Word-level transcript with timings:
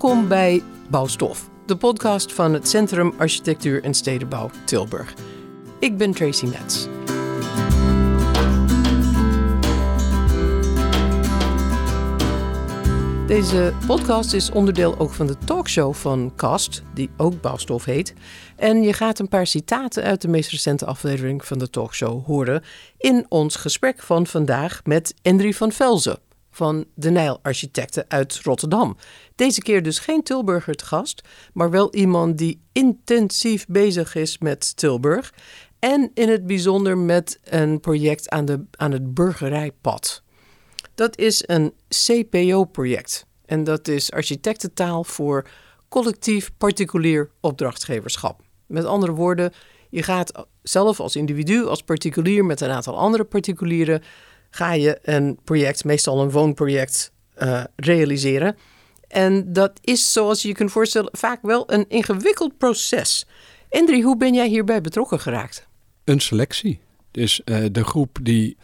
Welkom 0.00 0.28
bij 0.28 0.62
Bouwstof, 0.90 1.50
de 1.66 1.76
podcast 1.76 2.32
van 2.32 2.52
het 2.52 2.68
Centrum 2.68 3.14
Architectuur 3.16 3.82
en 3.82 3.94
Stedenbouw 3.94 4.50
Tilburg. 4.64 5.14
Ik 5.78 5.96
ben 5.96 6.12
Tracy 6.12 6.46
Metz. 6.46 6.86
Deze 13.26 13.72
podcast 13.86 14.32
is 14.32 14.50
onderdeel 14.50 14.98
ook 14.98 15.12
van 15.12 15.26
de 15.26 15.38
talkshow 15.44 15.94
van 15.94 16.32
Cast, 16.36 16.82
die 16.94 17.10
ook 17.16 17.40
Bouwstof 17.40 17.84
heet. 17.84 18.14
En 18.56 18.82
je 18.82 18.92
gaat 18.92 19.18
een 19.18 19.28
paar 19.28 19.46
citaten 19.46 20.02
uit 20.02 20.20
de 20.20 20.28
meest 20.28 20.50
recente 20.50 20.86
aflevering 20.86 21.44
van 21.44 21.58
de 21.58 21.70
talkshow 21.70 22.24
horen 22.24 22.62
in 22.98 23.26
ons 23.28 23.56
gesprek 23.56 24.02
van 24.02 24.26
vandaag 24.26 24.80
met 24.84 25.14
Endri 25.22 25.54
van 25.54 25.72
Velzen 25.72 26.27
van 26.58 26.84
de 26.94 27.10
Nijl 27.10 27.38
Architecten 27.42 28.04
uit 28.08 28.40
Rotterdam. 28.42 28.96
Deze 29.34 29.60
keer 29.62 29.82
dus 29.82 29.98
geen 29.98 30.22
Tilburger 30.22 30.74
te 30.74 30.84
gast, 30.84 31.22
maar 31.52 31.70
wel 31.70 31.94
iemand 31.94 32.38
die 32.38 32.60
intensief 32.72 33.66
bezig 33.66 34.14
is 34.14 34.38
met 34.38 34.76
Tilburg. 34.76 35.34
En 35.78 36.10
in 36.14 36.28
het 36.28 36.46
bijzonder 36.46 36.98
met 36.98 37.38
een 37.44 37.80
project 37.80 38.28
aan, 38.28 38.44
de, 38.44 38.64
aan 38.70 38.92
het 38.92 39.14
Burgerijpad. 39.14 40.22
Dat 40.94 41.18
is 41.18 41.42
een 41.46 41.72
CPO-project. 41.88 43.26
En 43.46 43.64
dat 43.64 43.88
is 43.88 44.12
architectentaal 44.12 45.04
voor 45.04 45.48
collectief 45.88 46.50
particulier 46.56 47.30
opdrachtgeverschap. 47.40 48.40
Met 48.66 48.84
andere 48.84 49.12
woorden, 49.12 49.52
je 49.90 50.02
gaat 50.02 50.46
zelf 50.62 51.00
als 51.00 51.16
individu, 51.16 51.64
als 51.64 51.82
particulier 51.82 52.44
met 52.44 52.60
een 52.60 52.70
aantal 52.70 52.98
andere 52.98 53.24
particulieren 53.24 54.02
ga 54.50 54.72
je 54.72 54.98
een 55.02 55.38
project, 55.44 55.84
meestal 55.84 56.22
een 56.22 56.30
woonproject, 56.30 57.12
uh, 57.42 57.64
realiseren. 57.76 58.56
En 59.08 59.52
dat 59.52 59.72
is, 59.80 60.12
zoals 60.12 60.42
je 60.42 60.48
je 60.48 60.54
kunt 60.54 60.72
voorstellen, 60.72 61.10
vaak 61.12 61.42
wel 61.42 61.72
een 61.72 61.84
ingewikkeld 61.88 62.58
proces. 62.58 63.26
Endri, 63.68 64.02
hoe 64.02 64.16
ben 64.16 64.34
jij 64.34 64.48
hierbij 64.48 64.80
betrokken 64.80 65.20
geraakt? 65.20 65.66
Een 66.04 66.20
selectie. 66.20 66.80
Dus 67.10 67.40
uh, 67.44 67.64
de 67.72 67.84
groep 67.84 68.18
die, 68.22 68.56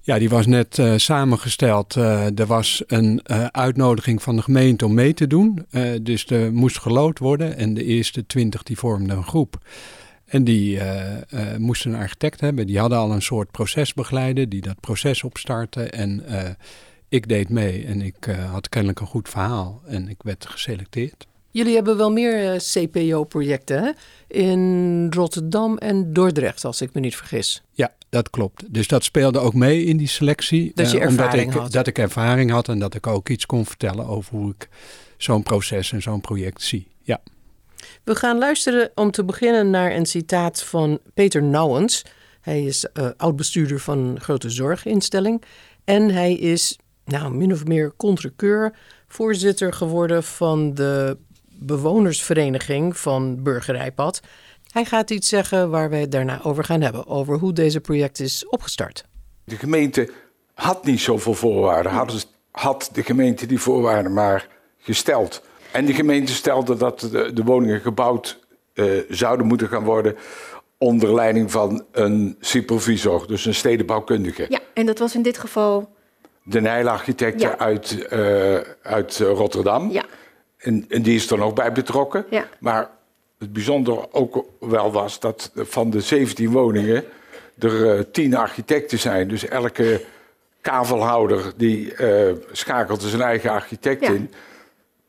ja, 0.00 0.18
die 0.18 0.28
was 0.28 0.46
net 0.46 0.78
uh, 0.78 0.94
samengesteld. 0.96 1.94
er 1.94 2.46
was 2.46 2.82
een 2.86 3.28
uitnodiging 3.52 4.22
van 4.22 4.36
de 4.36 4.42
gemeente 4.42 4.84
om 4.84 4.94
mee 4.94 5.14
te 5.14 5.26
doen. 5.26 5.66
dus 6.02 6.26
er 6.26 6.52
moest 6.52 6.78
gelood 6.78 7.18
worden 7.18 7.56
en 7.56 7.74
de 7.74 7.84
eerste 7.84 8.26
twintig 8.26 8.62
die 8.62 8.78
vormden 8.78 9.16
een 9.16 9.24
groep. 9.24 9.58
En 10.32 10.44
die 10.44 10.76
uh, 10.76 11.10
uh, 11.34 11.56
moesten 11.56 11.92
een 11.92 12.00
architect 12.00 12.40
hebben. 12.40 12.66
Die 12.66 12.78
hadden 12.78 12.98
al 12.98 13.12
een 13.12 13.22
soort 13.22 13.50
procesbegeleider 13.50 14.48
die 14.48 14.60
dat 14.60 14.80
proces 14.80 15.22
opstartte. 15.22 15.82
En 15.82 16.22
uh, 16.28 16.48
ik 17.08 17.28
deed 17.28 17.48
mee 17.48 17.84
en 17.84 18.02
ik 18.02 18.36
had 18.50 18.68
kennelijk 18.68 19.00
een 19.00 19.06
goed 19.06 19.28
verhaal 19.28 19.82
en 19.86 20.08
ik 20.08 20.22
werd 20.22 20.46
geselecteerd. 20.46 21.26
Jullie 21.50 21.74
hebben 21.74 21.96
wel 21.96 22.12
meer 22.12 22.56
CPO-projecten 22.56 23.94
in 24.28 25.06
Rotterdam 25.10 25.78
en 25.78 26.12
Dordrecht, 26.12 26.64
als 26.64 26.80
ik 26.80 26.94
me 26.94 27.00
niet 27.00 27.16
vergis. 27.16 27.62
Ja, 27.72 27.92
dat 28.08 28.30
klopt. 28.30 28.74
Dus 28.74 28.88
dat 28.88 29.04
speelde 29.04 29.38
ook 29.38 29.54
mee 29.54 29.84
in 29.84 29.96
die 29.96 30.08
selectie. 30.08 30.72
Dat 30.74 30.90
je 30.90 30.98
ervaring 30.98 31.44
omdat 31.44 31.54
ik, 31.54 31.60
had. 31.60 31.72
Dat 31.72 31.86
ik 31.86 31.98
ervaring 31.98 32.50
had 32.50 32.68
en 32.68 32.78
dat 32.78 32.94
ik 32.94 33.06
ook 33.06 33.28
iets 33.28 33.46
kon 33.46 33.66
vertellen 33.66 34.06
over 34.06 34.36
hoe 34.36 34.50
ik 34.50 34.68
zo'n 35.16 35.42
proces 35.42 35.92
en 35.92 36.02
zo'n 36.02 36.20
project 36.20 36.62
zie. 36.62 36.86
Ja. 37.02 37.20
We 38.04 38.14
gaan 38.14 38.38
luisteren 38.38 38.90
om 38.94 39.10
te 39.10 39.24
beginnen 39.24 39.70
naar 39.70 39.94
een 39.94 40.06
citaat 40.06 40.62
van 40.62 40.98
Peter 41.14 41.42
Nouwens. 41.42 42.04
Hij 42.40 42.64
is 42.64 42.86
uh, 42.94 43.08
oud-bestuurder 43.16 43.80
van 43.80 43.98
een 43.98 44.20
grote 44.20 44.50
zorginstelling. 44.50 45.42
En 45.84 46.10
hij 46.10 46.34
is, 46.34 46.78
nou, 47.04 47.34
min 47.34 47.52
of 47.52 47.64
meer 47.64 47.92
contrekeur, 47.96 48.74
voorzitter 49.08 49.72
geworden 49.72 50.22
van 50.22 50.74
de 50.74 51.16
bewonersvereniging 51.48 52.96
van 52.96 53.42
Burgerijpad. 53.42 54.20
Hij 54.72 54.84
gaat 54.84 55.10
iets 55.10 55.28
zeggen 55.28 55.70
waar 55.70 55.90
wij 55.90 56.00
het 56.00 56.12
daarna 56.12 56.42
over 56.42 56.64
gaan 56.64 56.80
hebben, 56.80 57.06
over 57.06 57.38
hoe 57.38 57.52
deze 57.52 57.80
project 57.80 58.20
is 58.20 58.48
opgestart. 58.48 59.04
De 59.44 59.56
gemeente 59.56 60.10
had 60.54 60.84
niet 60.84 61.00
zoveel 61.00 61.34
voorwaarden. 61.34 61.92
Had 62.50 62.90
de 62.92 63.02
gemeente 63.02 63.46
die 63.46 63.60
voorwaarden 63.60 64.12
maar 64.12 64.48
gesteld. 64.78 65.42
En 65.72 65.84
de 65.84 65.94
gemeente 65.94 66.32
stelde 66.32 66.76
dat 66.76 67.00
de, 67.00 67.32
de 67.32 67.42
woningen 67.42 67.80
gebouwd 67.80 68.38
uh, 68.74 69.00
zouden 69.08 69.46
moeten 69.46 69.68
gaan 69.68 69.84
worden 69.84 70.16
onder 70.78 71.14
leiding 71.14 71.50
van 71.50 71.84
een 71.92 72.36
supervisor, 72.40 73.26
dus 73.26 73.44
een 73.44 73.54
stedenbouwkundige. 73.54 74.46
Ja, 74.48 74.60
en 74.74 74.86
dat 74.86 74.98
was 74.98 75.14
in 75.14 75.22
dit 75.22 75.38
geval. 75.38 75.90
De 76.42 76.60
Nijl-architecten 76.60 77.48
ja. 77.48 77.58
uit, 77.58 78.06
uh, 78.12 78.58
uit 78.82 79.18
Rotterdam. 79.18 79.90
Ja. 79.90 80.04
En, 80.56 80.84
en, 80.88 81.02
die 81.02 81.14
is 81.14 81.30
er 81.30 81.38
nog 81.38 81.52
bij 81.52 81.72
betrokken. 81.72 82.24
Ja. 82.30 82.48
Maar 82.60 82.90
het 83.38 83.52
bijzondere 83.52 84.12
ook 84.12 84.44
wel 84.60 84.92
was 84.92 85.20
dat 85.20 85.50
van 85.54 85.90
de 85.90 86.00
17 86.00 86.50
woningen 86.50 87.04
er 87.58 87.96
uh, 87.96 88.00
10 88.12 88.36
architecten 88.36 88.98
zijn. 88.98 89.28
Dus 89.28 89.48
elke 89.48 90.04
kavelhouder 90.60 91.52
die 91.56 91.94
schakelt 92.52 93.02
zijn 93.02 93.22
eigen 93.22 93.50
architect 93.50 94.00
Ja. 94.00 94.12
in. 94.12 94.30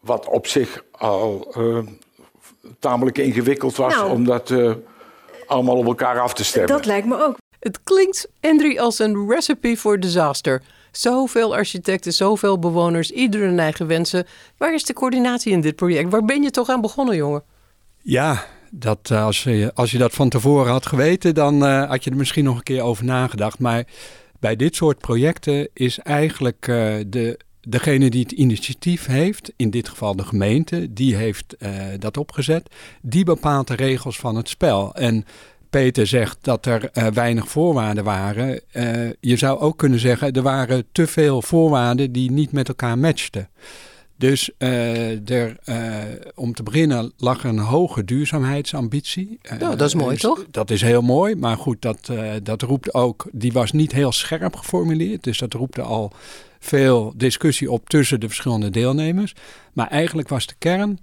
Wat 0.03 0.27
op 0.27 0.47
zich 0.47 0.83
al 0.91 1.53
uh, 1.57 1.79
tamelijk 2.79 3.17
ingewikkeld 3.17 3.75
was 3.75 3.95
Nou. 3.95 4.11
om 4.11 4.25
dat 4.25 4.49
uh, 4.49 4.73
allemaal 5.47 5.75
op 5.77 5.85
elkaar 5.85 6.19
af 6.19 6.33
te 6.33 6.43
stemmen. 6.43 6.71
Dat 6.71 6.85
lijkt 6.85 7.07
me 7.07 7.23
ook. 7.23 7.37
Het 7.59 7.83
klinkt, 7.83 8.29
Endri, 8.39 8.79
als 8.79 8.99
een 8.99 9.29
recipe 9.29 9.77
voor 9.77 9.99
disaster. 9.99 10.61
Zoveel 10.91 11.55
architecten, 11.55 12.13
zoveel 12.13 12.59
bewoners, 12.59 13.11
ieder 13.11 13.41
hun 13.41 13.59
eigen 13.59 13.87
wensen. 13.87 14.25
Waar 14.57 14.73
is 14.73 14.83
de 14.83 14.93
coördinatie 14.93 15.51
in 15.51 15.61
dit 15.61 15.75
project? 15.75 16.09
Waar 16.09 16.25
ben 16.25 16.43
je 16.43 16.51
toch 16.51 16.69
aan 16.69 16.81
begonnen, 16.81 17.15
jongen? 17.15 17.43
Ja, 18.01 18.45
dat, 18.71 19.09
uh, 19.11 19.25
als, 19.25 19.43
je, 19.43 19.71
als 19.73 19.91
je 19.91 19.97
dat 19.97 20.13
van 20.13 20.29
tevoren 20.29 20.71
had 20.71 20.85
geweten, 20.85 21.33
dan 21.33 21.63
uh, 21.63 21.89
had 21.89 22.03
je 22.03 22.09
er 22.09 22.17
misschien 22.17 22.43
nog 22.43 22.57
een 22.57 22.63
keer 22.63 22.81
over 22.81 23.05
nagedacht. 23.05 23.59
Maar 23.59 23.83
bij 24.39 24.55
dit 24.55 24.75
soort 24.75 24.97
projecten 24.97 25.69
is 25.73 25.99
eigenlijk 25.99 26.67
uh, 26.67 26.95
de, 27.07 27.39
degene 27.67 28.09
die 28.09 28.23
het 28.23 28.31
initiatief 28.31 29.05
heeft, 29.05 29.51
in 29.55 29.69
dit 29.69 29.89
geval 29.89 30.15
de 30.15 30.23
gemeente, 30.23 30.93
die 30.93 31.15
heeft 31.15 31.55
uh, 31.59 31.69
dat 31.99 32.17
opgezet. 32.17 32.69
Die 33.01 33.23
bepaalt 33.23 33.67
de 33.67 33.75
regels 33.75 34.17
van 34.17 34.35
het 34.35 34.49
spel. 34.49 34.95
En 34.95 35.25
Peter 35.69 36.07
zegt 36.07 36.37
dat 36.41 36.65
er 36.65 36.89
uh, 36.93 37.07
weinig 37.07 37.47
voorwaarden 37.47 38.03
waren. 38.03 38.61
Uh, 38.73 39.09
je 39.19 39.35
zou 39.37 39.59
ook 39.59 39.77
kunnen 39.77 39.99
zeggen, 39.99 40.33
er 40.33 40.41
waren 40.41 40.85
te 40.91 41.07
veel 41.07 41.41
voorwaarden 41.41 42.11
die 42.11 42.31
niet 42.31 42.51
met 42.51 42.67
elkaar 42.67 42.97
matchten. 42.97 43.49
Dus 44.15 44.49
uh, 44.57 45.29
er, 45.29 45.57
uh, 45.65 46.03
om 46.35 46.53
te 46.53 46.63
beginnen 46.63 47.11
lag 47.17 47.43
er 47.43 47.49
een 47.49 47.59
hoge 47.59 48.05
duurzaamheidsambitie. 48.05 49.39
Uh, 49.43 49.59
ja, 49.59 49.75
dat 49.75 49.87
is 49.87 49.95
mooi, 49.95 50.11
dus, 50.11 50.21
toch? 50.21 50.45
Dat 50.51 50.69
is 50.69 50.81
heel 50.81 51.01
mooi, 51.01 51.35
maar 51.35 51.57
goed, 51.57 51.81
dat, 51.81 52.11
dat 52.43 52.61
roept 52.61 52.93
ook... 52.93 53.27
Die 53.31 53.51
was 53.51 53.71
niet 53.71 53.91
heel 53.91 54.11
scherp 54.11 54.55
geformuleerd, 54.55 55.23
dus 55.23 55.37
dat 55.37 55.53
roepte 55.53 55.81
al 55.81 56.11
veel 56.59 57.13
discussie 57.15 57.71
op 57.71 57.89
tussen 57.89 58.19
de 58.19 58.27
verschillende 58.27 58.69
deelnemers. 58.69 59.33
Maar 59.73 59.87
eigenlijk 59.87 60.29
was 60.29 60.47
de 60.47 60.55
kern 60.57 60.99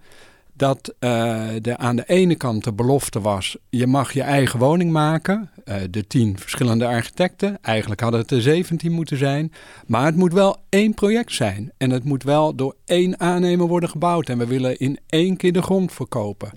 dat 0.60 0.94
uh, 1.00 1.56
aan 1.76 1.96
de 1.96 2.04
ene 2.06 2.34
kant 2.34 2.64
de 2.64 2.72
belofte 2.72 3.20
was... 3.20 3.56
je 3.68 3.86
mag 3.86 4.12
je 4.12 4.22
eigen 4.22 4.58
woning 4.58 4.92
maken, 4.92 5.50
uh, 5.64 5.74
de 5.90 6.06
tien 6.06 6.38
verschillende 6.38 6.86
architecten. 6.86 7.58
Eigenlijk 7.62 8.00
hadden 8.00 8.20
het 8.20 8.30
er 8.30 8.42
17 8.42 8.92
moeten 8.92 9.16
zijn. 9.16 9.52
Maar 9.86 10.04
het 10.04 10.16
moet 10.16 10.32
wel 10.32 10.56
één 10.68 10.94
project 10.94 11.32
zijn. 11.32 11.72
En 11.76 11.90
het 11.90 12.04
moet 12.04 12.22
wel 12.22 12.54
door 12.54 12.76
één 12.84 13.20
aannemer 13.20 13.66
worden 13.66 13.88
gebouwd. 13.88 14.28
En 14.28 14.38
we 14.38 14.46
willen 14.46 14.78
in 14.78 14.98
één 15.06 15.36
keer 15.36 15.52
de 15.52 15.62
grond 15.62 15.92
verkopen. 15.92 16.50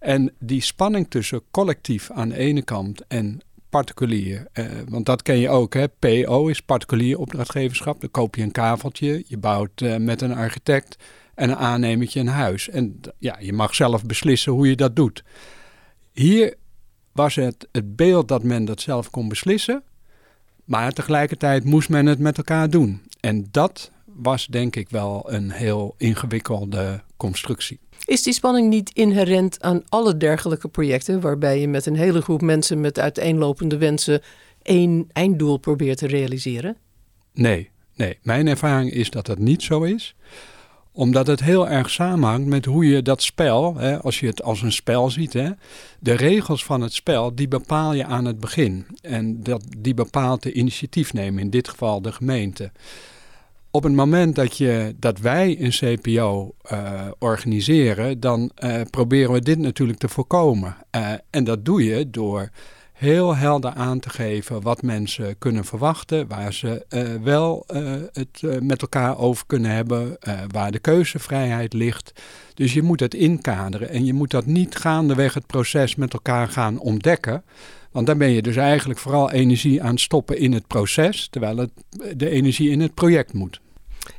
En 0.00 0.32
die 0.38 0.60
spanning 0.60 1.10
tussen 1.10 1.40
collectief 1.50 2.10
aan 2.10 2.28
de 2.28 2.36
ene 2.36 2.62
kant 2.62 3.06
en 3.08 3.40
particulier. 3.70 4.46
Uh, 4.54 4.66
want 4.88 5.06
dat 5.06 5.22
ken 5.22 5.38
je 5.38 5.48
ook, 5.48 5.74
hè? 5.74 5.88
PO 5.88 6.46
is 6.46 6.60
particulier 6.60 7.18
opdrachtgeverschap. 7.18 8.00
Dan 8.00 8.10
koop 8.10 8.34
je 8.34 8.42
een 8.42 8.52
kaveltje, 8.52 9.24
je 9.26 9.38
bouwt 9.38 9.80
met 9.98 10.22
een 10.22 10.34
architect 10.34 10.96
en 11.36 11.50
een 11.50 11.56
aannemertje 11.56 12.20
een 12.20 12.26
huis. 12.26 12.68
En 12.68 13.00
ja, 13.18 13.36
je 13.40 13.52
mag 13.52 13.74
zelf 13.74 14.04
beslissen 14.04 14.52
hoe 14.52 14.68
je 14.68 14.76
dat 14.76 14.96
doet. 14.96 15.24
Hier 16.12 16.54
was 17.12 17.34
het 17.34 17.68
het 17.72 17.96
beeld 17.96 18.28
dat 18.28 18.42
men 18.42 18.64
dat 18.64 18.80
zelf 18.80 19.10
kon 19.10 19.28
beslissen, 19.28 19.82
maar 20.64 20.92
tegelijkertijd 20.92 21.64
moest 21.64 21.88
men 21.88 22.06
het 22.06 22.18
met 22.18 22.36
elkaar 22.36 22.70
doen. 22.70 23.02
En 23.20 23.46
dat 23.50 23.90
was 24.04 24.46
denk 24.46 24.76
ik 24.76 24.88
wel 24.88 25.32
een 25.32 25.50
heel 25.50 25.94
ingewikkelde 25.98 27.02
constructie. 27.16 27.80
Is 28.04 28.22
die 28.22 28.32
spanning 28.32 28.68
niet 28.68 28.90
inherent 28.90 29.62
aan 29.62 29.82
alle 29.88 30.16
dergelijke 30.16 30.68
projecten, 30.68 31.20
waarbij 31.20 31.60
je 31.60 31.68
met 31.68 31.86
een 31.86 31.96
hele 31.96 32.20
groep 32.20 32.40
mensen 32.40 32.80
met 32.80 32.98
uiteenlopende 32.98 33.76
wensen 33.76 34.22
één 34.62 35.08
einddoel 35.12 35.56
probeert 35.56 35.98
te 35.98 36.06
realiseren? 36.06 36.76
Nee, 37.32 37.70
nee. 37.94 38.18
Mijn 38.22 38.46
ervaring 38.46 38.90
is 38.90 39.10
dat 39.10 39.26
dat 39.26 39.38
niet 39.38 39.62
zo 39.62 39.82
is 39.82 40.16
omdat 40.96 41.26
het 41.26 41.40
heel 41.40 41.68
erg 41.68 41.90
samenhangt 41.90 42.46
met 42.46 42.64
hoe 42.64 42.86
je 42.86 43.02
dat 43.02 43.22
spel, 43.22 43.76
hè, 43.76 44.02
als 44.02 44.20
je 44.20 44.26
het 44.26 44.42
als 44.42 44.62
een 44.62 44.72
spel 44.72 45.10
ziet, 45.10 45.32
hè, 45.32 45.50
de 46.00 46.12
regels 46.12 46.64
van 46.64 46.80
het 46.80 46.92
spel, 46.92 47.34
die 47.34 47.48
bepaal 47.48 47.94
je 47.94 48.04
aan 48.04 48.24
het 48.24 48.40
begin. 48.40 48.86
En 49.00 49.42
dat, 49.42 49.62
die 49.78 49.94
bepaalt 49.94 50.42
de 50.42 50.52
initiatiefnemer, 50.52 51.40
in 51.40 51.50
dit 51.50 51.68
geval 51.68 52.02
de 52.02 52.12
gemeente. 52.12 52.70
op 53.70 53.82
het 53.82 53.92
moment 53.92 54.34
dat, 54.34 54.56
je, 54.56 54.94
dat 54.98 55.18
wij 55.18 55.56
een 55.60 55.70
CPO 55.70 56.54
organiseren, 57.18 58.20
dan 58.20 58.50
proberen 58.90 59.32
we 59.32 59.40
dit 59.40 59.58
natuurlijk 59.58 59.98
te 59.98 60.08
voorkomen. 60.08 60.76
en 61.30 61.44
dat 61.44 61.64
doe 61.64 61.84
je 61.84 62.10
door 62.10 62.50
heel 62.96 63.36
helder 63.36 63.70
aan 63.70 63.98
te 63.98 64.10
geven 64.10 64.62
wat 64.62 64.82
mensen 64.82 65.38
kunnen 65.38 65.64
verwachten, 65.64 66.28
waar 66.28 66.52
ze 66.52 66.86
uh, 66.90 67.22
wel 67.22 67.64
uh, 67.68 67.94
het 68.12 68.42
uh, 68.44 68.58
met 68.60 68.82
elkaar 68.82 69.18
over 69.18 69.46
kunnen 69.46 69.70
hebben, 69.70 70.18
waar 70.52 70.70
de 70.70 70.78
keuzevrijheid 70.78 71.72
ligt. 71.72 72.12
Dus 72.54 72.72
je 72.72 72.82
moet 72.82 73.00
het 73.00 73.14
inkaderen 73.14 73.88
en 73.88 74.04
je 74.04 74.12
moet 74.12 74.30
dat 74.30 74.46
niet 74.46 74.76
gaandeweg 74.76 75.34
het 75.34 75.46
proces 75.46 75.94
met 75.94 76.12
elkaar 76.12 76.48
gaan 76.48 76.78
ontdekken. 76.78 77.44
Want 77.90 78.06
dan 78.06 78.18
ben 78.18 78.30
je 78.30 78.42
dus 78.42 78.56
eigenlijk 78.56 78.98
vooral 78.98 79.30
energie 79.30 79.82
aan 79.82 79.90
het 79.90 80.00
stoppen 80.00 80.38
in 80.38 80.52
het 80.52 80.66
proces, 80.66 81.28
terwijl 81.28 81.56
het 81.56 81.70
de 82.16 82.30
energie 82.30 82.70
in 82.70 82.80
het 82.80 82.94
project 82.94 83.32
moet. 83.32 83.60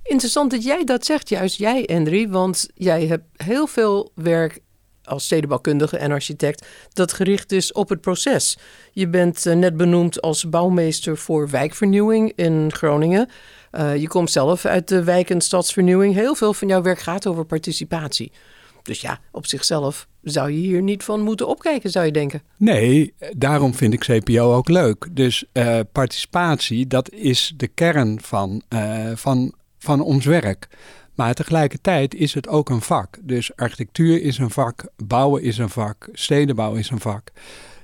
Interessant 0.03 0.51
dat 0.51 0.63
jij 0.63 0.83
dat 0.83 1.05
zegt, 1.05 1.29
juist 1.29 1.57
jij, 1.57 1.83
Henry, 1.85 2.29
want 2.29 2.67
jij 2.73 3.05
hebt 3.05 3.25
heel 3.43 3.67
veel 3.67 4.11
werk 4.15 4.59
als 5.07 5.25
stedenbouwkundige 5.25 5.97
en 5.97 6.11
architect 6.11 6.65
dat 6.93 7.13
gericht 7.13 7.51
is 7.51 7.71
op 7.71 7.89
het 7.89 8.01
proces. 8.01 8.57
Je 8.91 9.07
bent 9.07 9.45
eh, 9.45 9.55
net 9.55 9.77
benoemd 9.77 10.21
als 10.21 10.49
bouwmeester 10.49 11.17
voor 11.17 11.49
wijkvernieuwing 11.49 12.31
in 12.35 12.71
Groningen. 12.73 13.29
Uh, 13.71 13.95
je 13.95 14.07
komt 14.07 14.31
zelf 14.31 14.65
uit 14.65 14.87
de 14.87 15.03
wijk- 15.03 15.29
en 15.29 15.41
stadsvernieuwing. 15.41 16.13
Heel 16.13 16.35
veel 16.35 16.53
van 16.53 16.67
jouw 16.67 16.81
werk 16.81 16.99
gaat 16.99 17.27
over 17.27 17.45
participatie. 17.45 18.31
Dus 18.83 19.01
ja, 19.01 19.19
op 19.31 19.45
zichzelf 19.45 20.07
zou 20.21 20.51
je 20.51 20.57
hier 20.57 20.81
niet 20.81 21.03
van 21.03 21.21
moeten 21.21 21.47
opkijken, 21.47 21.89
zou 21.89 22.05
je 22.05 22.11
denken. 22.11 22.41
Nee, 22.57 23.13
daarom 23.35 23.73
vind 23.73 23.93
ik 23.93 23.99
CPO 23.99 24.55
ook 24.55 24.69
leuk. 24.69 25.07
Dus 25.11 25.45
uh, 25.53 25.79
participatie, 25.91 26.87
dat 26.87 27.11
is 27.11 27.53
de 27.57 27.67
kern 27.67 28.21
van, 28.21 28.61
van, 29.15 29.53
van 29.77 30.01
ons 30.01 30.25
werk. 30.25 30.67
Maar 31.17 31.33
tegelijkertijd 31.33 32.15
is 32.15 32.33
het 32.33 32.47
ook 32.47 32.69
een 32.69 32.81
vak. 32.81 33.17
Dus 33.21 33.55
architectuur 33.55 34.21
is 34.21 34.37
een 34.37 34.49
vak, 34.49 34.85
bouwen 35.03 35.41
is 35.41 35.57
een 35.57 35.69
vak, 35.69 36.09
stedenbouw 36.13 36.73
is 36.73 36.89
een 36.89 36.99
vak. 36.99 37.31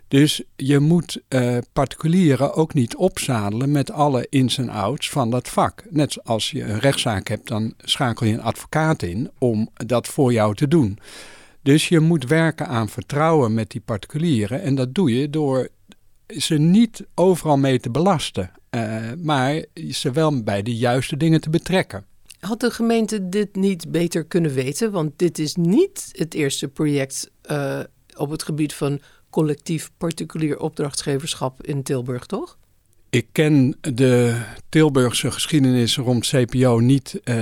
Dus 0.07 0.43
je 0.55 0.79
moet 0.79 1.21
uh, 1.29 1.57
particulieren 1.73 2.53
ook 2.53 2.73
niet 2.73 2.95
opzadelen 2.95 3.71
met 3.71 3.91
alle 3.91 4.27
ins 4.29 4.57
en 4.57 4.69
outs 4.69 5.09
van 5.09 5.29
dat 5.29 5.49
vak. 5.49 5.83
Net 5.89 6.11
zoals 6.11 6.51
je 6.51 6.63
een 6.63 6.79
rechtszaak 6.79 7.27
hebt, 7.27 7.47
dan 7.47 7.73
schakel 7.77 8.25
je 8.25 8.33
een 8.33 8.41
advocaat 8.41 9.01
in 9.01 9.31
om 9.37 9.69
dat 9.73 10.07
voor 10.07 10.33
jou 10.33 10.55
te 10.55 10.67
doen. 10.67 10.99
Dus 11.61 11.87
je 11.87 11.99
moet 11.99 12.27
werken 12.27 12.67
aan 12.67 12.89
vertrouwen 12.89 13.53
met 13.53 13.71
die 13.71 13.81
particulieren. 13.81 14.61
En 14.61 14.75
dat 14.75 14.93
doe 14.93 15.19
je 15.19 15.29
door 15.29 15.69
ze 16.27 16.57
niet 16.57 17.05
overal 17.15 17.57
mee 17.57 17.79
te 17.79 17.89
belasten, 17.89 18.51
uh, 18.71 18.97
maar 19.17 19.65
ze 19.89 20.11
wel 20.11 20.43
bij 20.43 20.61
de 20.61 20.75
juiste 20.75 21.17
dingen 21.17 21.41
te 21.41 21.49
betrekken. 21.49 22.05
Had 22.43 22.59
de 22.59 22.71
gemeente 22.71 23.29
dit 23.29 23.55
niet 23.55 23.91
beter 23.91 24.23
kunnen 24.23 24.53
weten? 24.53 24.91
Want 24.91 25.11
dit 25.15 25.39
is 25.39 25.55
niet 25.55 26.09
het 26.11 26.33
eerste 26.33 26.67
project 26.67 27.31
uh, 27.51 27.79
op 28.17 28.29
het 28.29 28.43
gebied 28.43 28.73
van 28.73 28.99
collectief 29.29 29.91
particulier 29.97 30.59
opdrachtgeverschap 30.59 31.63
in 31.63 31.83
Tilburg, 31.83 32.25
toch? 32.25 32.57
Ik 33.09 33.27
ken 33.31 33.77
de 33.81 34.41
Tilburgse 34.69 35.31
geschiedenis 35.31 35.97
rond 35.97 36.27
CPO 36.27 36.79
niet 36.79 37.21
uh, 37.23 37.35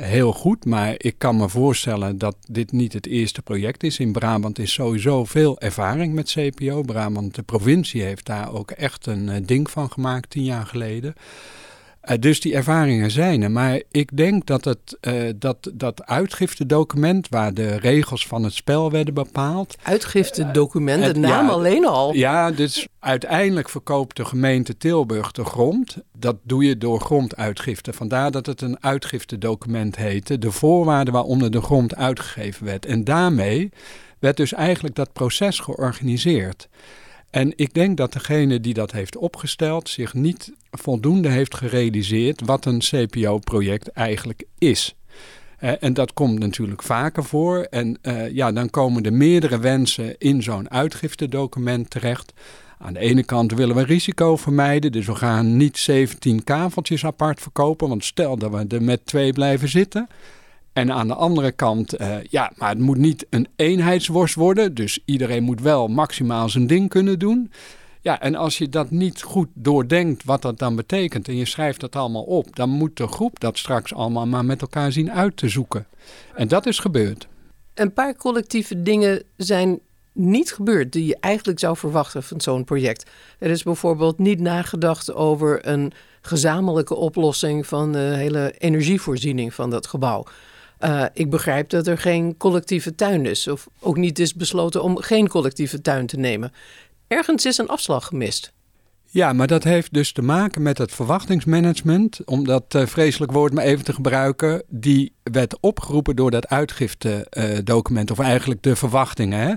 heel 0.00 0.32
goed, 0.32 0.64
maar 0.64 0.94
ik 0.96 1.14
kan 1.18 1.36
me 1.36 1.48
voorstellen 1.48 2.18
dat 2.18 2.36
dit 2.50 2.72
niet 2.72 2.92
het 2.92 3.06
eerste 3.06 3.42
project 3.42 3.82
is. 3.82 3.98
In 3.98 4.12
Brabant 4.12 4.58
is 4.58 4.72
sowieso 4.72 5.24
veel 5.24 5.60
ervaring 5.60 6.14
met 6.14 6.30
CPO. 6.30 6.82
Brabant, 6.82 7.34
de 7.34 7.42
provincie, 7.42 8.02
heeft 8.02 8.26
daar 8.26 8.52
ook 8.52 8.70
echt 8.70 9.06
een 9.06 9.28
uh, 9.28 9.34
ding 9.42 9.70
van 9.70 9.90
gemaakt 9.90 10.30
tien 10.30 10.44
jaar 10.44 10.66
geleden. 10.66 11.14
Uh, 12.10 12.18
dus 12.18 12.40
die 12.40 12.54
ervaringen 12.54 13.10
zijn 13.10 13.42
er. 13.42 13.50
Maar 13.50 13.82
ik 13.90 14.16
denk 14.16 14.46
dat 14.46 14.64
het, 14.64 14.98
uh, 15.00 15.30
dat, 15.36 15.70
dat 15.74 16.06
uitgiftedocument 16.06 17.28
waar 17.28 17.54
de 17.54 17.76
regels 17.76 18.26
van 18.26 18.42
het 18.44 18.54
spel 18.54 18.90
werden 18.90 19.14
bepaald. 19.14 19.76
Uitgiftedocument, 19.82 21.06
uh, 21.06 21.12
de 21.12 21.18
naam 21.18 21.46
ja, 21.46 21.52
alleen 21.52 21.86
al. 21.86 22.14
Ja, 22.14 22.50
dus 22.50 22.88
uiteindelijk 22.98 23.68
verkoopt 23.68 24.16
de 24.16 24.24
gemeente 24.24 24.76
Tilburg 24.76 25.32
de 25.32 25.44
grond. 25.44 25.96
Dat 26.18 26.36
doe 26.42 26.64
je 26.64 26.78
door 26.78 27.00
gronduitgifte. 27.00 27.92
Vandaar 27.92 28.30
dat 28.30 28.46
het 28.46 28.60
een 28.60 28.82
uitgiftedocument 28.82 29.96
heette. 29.96 30.38
De 30.38 30.52
voorwaarden 30.52 31.14
waaronder 31.14 31.50
de 31.50 31.62
grond 31.62 31.96
uitgegeven 31.96 32.64
werd. 32.64 32.86
En 32.86 33.04
daarmee 33.04 33.70
werd 34.18 34.36
dus 34.36 34.52
eigenlijk 34.52 34.94
dat 34.94 35.12
proces 35.12 35.58
georganiseerd. 35.58 36.68
En 37.30 37.52
ik 37.56 37.74
denk 37.74 37.96
dat 37.96 38.12
degene 38.12 38.60
die 38.60 38.74
dat 38.74 38.92
heeft 38.92 39.16
opgesteld 39.16 39.88
zich 39.88 40.14
niet 40.14 40.52
voldoende 40.70 41.28
heeft 41.28 41.54
gerealiseerd 41.54 42.40
wat 42.44 42.64
een 42.64 42.78
CPO-project 42.78 43.88
eigenlijk 43.88 44.44
is. 44.58 44.96
Uh, 45.60 45.72
en 45.80 45.94
dat 45.94 46.12
komt 46.12 46.38
natuurlijk 46.38 46.82
vaker 46.82 47.24
voor. 47.24 47.58
En 47.70 47.98
uh, 48.02 48.30
ja, 48.30 48.52
dan 48.52 48.70
komen 48.70 49.04
er 49.04 49.12
meerdere 49.12 49.58
wensen 49.58 50.18
in 50.18 50.42
zo'n 50.42 50.70
uitgiftedocument 50.70 51.90
terecht. 51.90 52.32
Aan 52.78 52.92
de 52.92 52.98
ene 52.98 53.24
kant 53.24 53.52
willen 53.52 53.76
we 53.76 53.84
risico 53.84 54.36
vermijden, 54.36 54.92
dus 54.92 55.06
we 55.06 55.14
gaan 55.14 55.56
niet 55.56 55.78
17 55.78 56.44
kaveltjes 56.44 57.04
apart 57.04 57.40
verkopen. 57.40 57.88
Want 57.88 58.04
stel 58.04 58.36
dat 58.36 58.50
we 58.50 58.64
er 58.68 58.82
met 58.82 59.06
twee 59.06 59.32
blijven 59.32 59.68
zitten, 59.68 60.08
en 60.78 60.92
aan 60.92 61.08
de 61.08 61.14
andere 61.14 61.52
kant, 61.52 62.00
uh, 62.00 62.16
ja, 62.22 62.52
maar 62.56 62.68
het 62.68 62.78
moet 62.78 62.96
niet 62.96 63.26
een 63.30 63.48
eenheidsworst 63.56 64.34
worden. 64.34 64.74
Dus 64.74 64.98
iedereen 65.04 65.42
moet 65.42 65.60
wel 65.60 65.88
maximaal 65.88 66.48
zijn 66.48 66.66
ding 66.66 66.88
kunnen 66.88 67.18
doen. 67.18 67.50
Ja, 68.00 68.20
en 68.20 68.34
als 68.34 68.58
je 68.58 68.68
dat 68.68 68.90
niet 68.90 69.22
goed 69.22 69.48
doordenkt 69.54 70.24
wat 70.24 70.42
dat 70.42 70.58
dan 70.58 70.76
betekent 70.76 71.28
en 71.28 71.36
je 71.36 71.44
schrijft 71.44 71.80
dat 71.80 71.96
allemaal 71.96 72.22
op, 72.22 72.56
dan 72.56 72.70
moet 72.70 72.96
de 72.96 73.06
groep 73.06 73.40
dat 73.40 73.58
straks 73.58 73.94
allemaal 73.94 74.26
maar 74.26 74.44
met 74.44 74.60
elkaar 74.60 74.92
zien 74.92 75.12
uit 75.12 75.36
te 75.36 75.48
zoeken. 75.48 75.86
En 76.34 76.48
dat 76.48 76.66
is 76.66 76.78
gebeurd. 76.78 77.28
Een 77.74 77.92
paar 77.92 78.16
collectieve 78.16 78.82
dingen 78.82 79.22
zijn 79.36 79.80
niet 80.12 80.52
gebeurd 80.52 80.92
die 80.92 81.06
je 81.06 81.16
eigenlijk 81.20 81.58
zou 81.58 81.76
verwachten 81.76 82.22
van 82.22 82.40
zo'n 82.40 82.64
project. 82.64 83.10
Er 83.38 83.50
is 83.50 83.62
bijvoorbeeld 83.62 84.18
niet 84.18 84.40
nagedacht 84.40 85.14
over 85.14 85.66
een 85.66 85.92
gezamenlijke 86.20 86.94
oplossing 86.94 87.66
van 87.66 87.92
de 87.92 87.98
hele 87.98 88.54
energievoorziening 88.58 89.54
van 89.54 89.70
dat 89.70 89.86
gebouw. 89.86 90.24
Uh, 90.80 91.04
ik 91.12 91.30
begrijp 91.30 91.68
dat 91.68 91.86
er 91.86 91.98
geen 91.98 92.36
collectieve 92.36 92.94
tuin 92.94 93.26
is, 93.26 93.48
of 93.48 93.68
ook 93.80 93.96
niet 93.96 94.18
is 94.18 94.34
besloten 94.34 94.82
om 94.82 94.98
geen 94.98 95.28
collectieve 95.28 95.80
tuin 95.80 96.06
te 96.06 96.16
nemen. 96.16 96.52
Ergens 97.06 97.46
is 97.46 97.58
een 97.58 97.68
afslag 97.68 98.06
gemist. 98.06 98.52
Ja, 99.10 99.32
maar 99.32 99.46
dat 99.46 99.64
heeft 99.64 99.94
dus 99.94 100.12
te 100.12 100.22
maken 100.22 100.62
met 100.62 100.78
het 100.78 100.92
verwachtingsmanagement. 100.92 102.20
Om 102.24 102.44
dat 102.44 102.74
uh, 102.76 102.86
vreselijk 102.86 103.32
woord 103.32 103.52
maar 103.52 103.64
even 103.64 103.84
te 103.84 103.92
gebruiken. 103.92 104.62
Die 104.68 105.12
werd 105.22 105.60
opgeroepen 105.60 106.16
door 106.16 106.30
dat 106.30 106.48
uitgifte-document, 106.48 108.10
uh, 108.10 108.18
of 108.18 108.24
eigenlijk 108.24 108.62
de 108.62 108.76
verwachtingen. 108.76 109.40
Hè? 109.40 109.54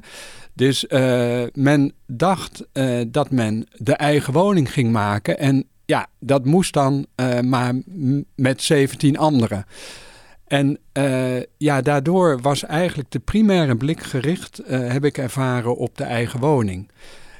Dus 0.53 0.85
uh, 0.89 1.43
men 1.53 1.93
dacht 2.07 2.63
dat 3.07 3.31
men 3.31 3.67
de 3.77 3.93
eigen 3.93 4.33
woning 4.33 4.71
ging 4.71 4.91
maken. 4.91 5.37
En 5.37 5.67
ja, 5.85 6.07
dat 6.19 6.45
moest 6.45 6.73
dan 6.73 7.05
maar 7.41 7.73
met 8.35 8.61
17 8.61 9.17
anderen. 9.17 9.65
En 10.51 10.79
uh, 10.93 11.41
ja, 11.57 11.81
daardoor 11.81 12.41
was 12.41 12.63
eigenlijk 12.63 13.11
de 13.11 13.19
primaire 13.19 13.75
blik 13.75 14.03
gericht, 14.03 14.61
uh, 14.61 14.91
heb 14.91 15.05
ik 15.05 15.17
ervaren, 15.17 15.75
op 15.75 15.97
de 15.97 16.03
eigen 16.03 16.39
woning. 16.39 16.89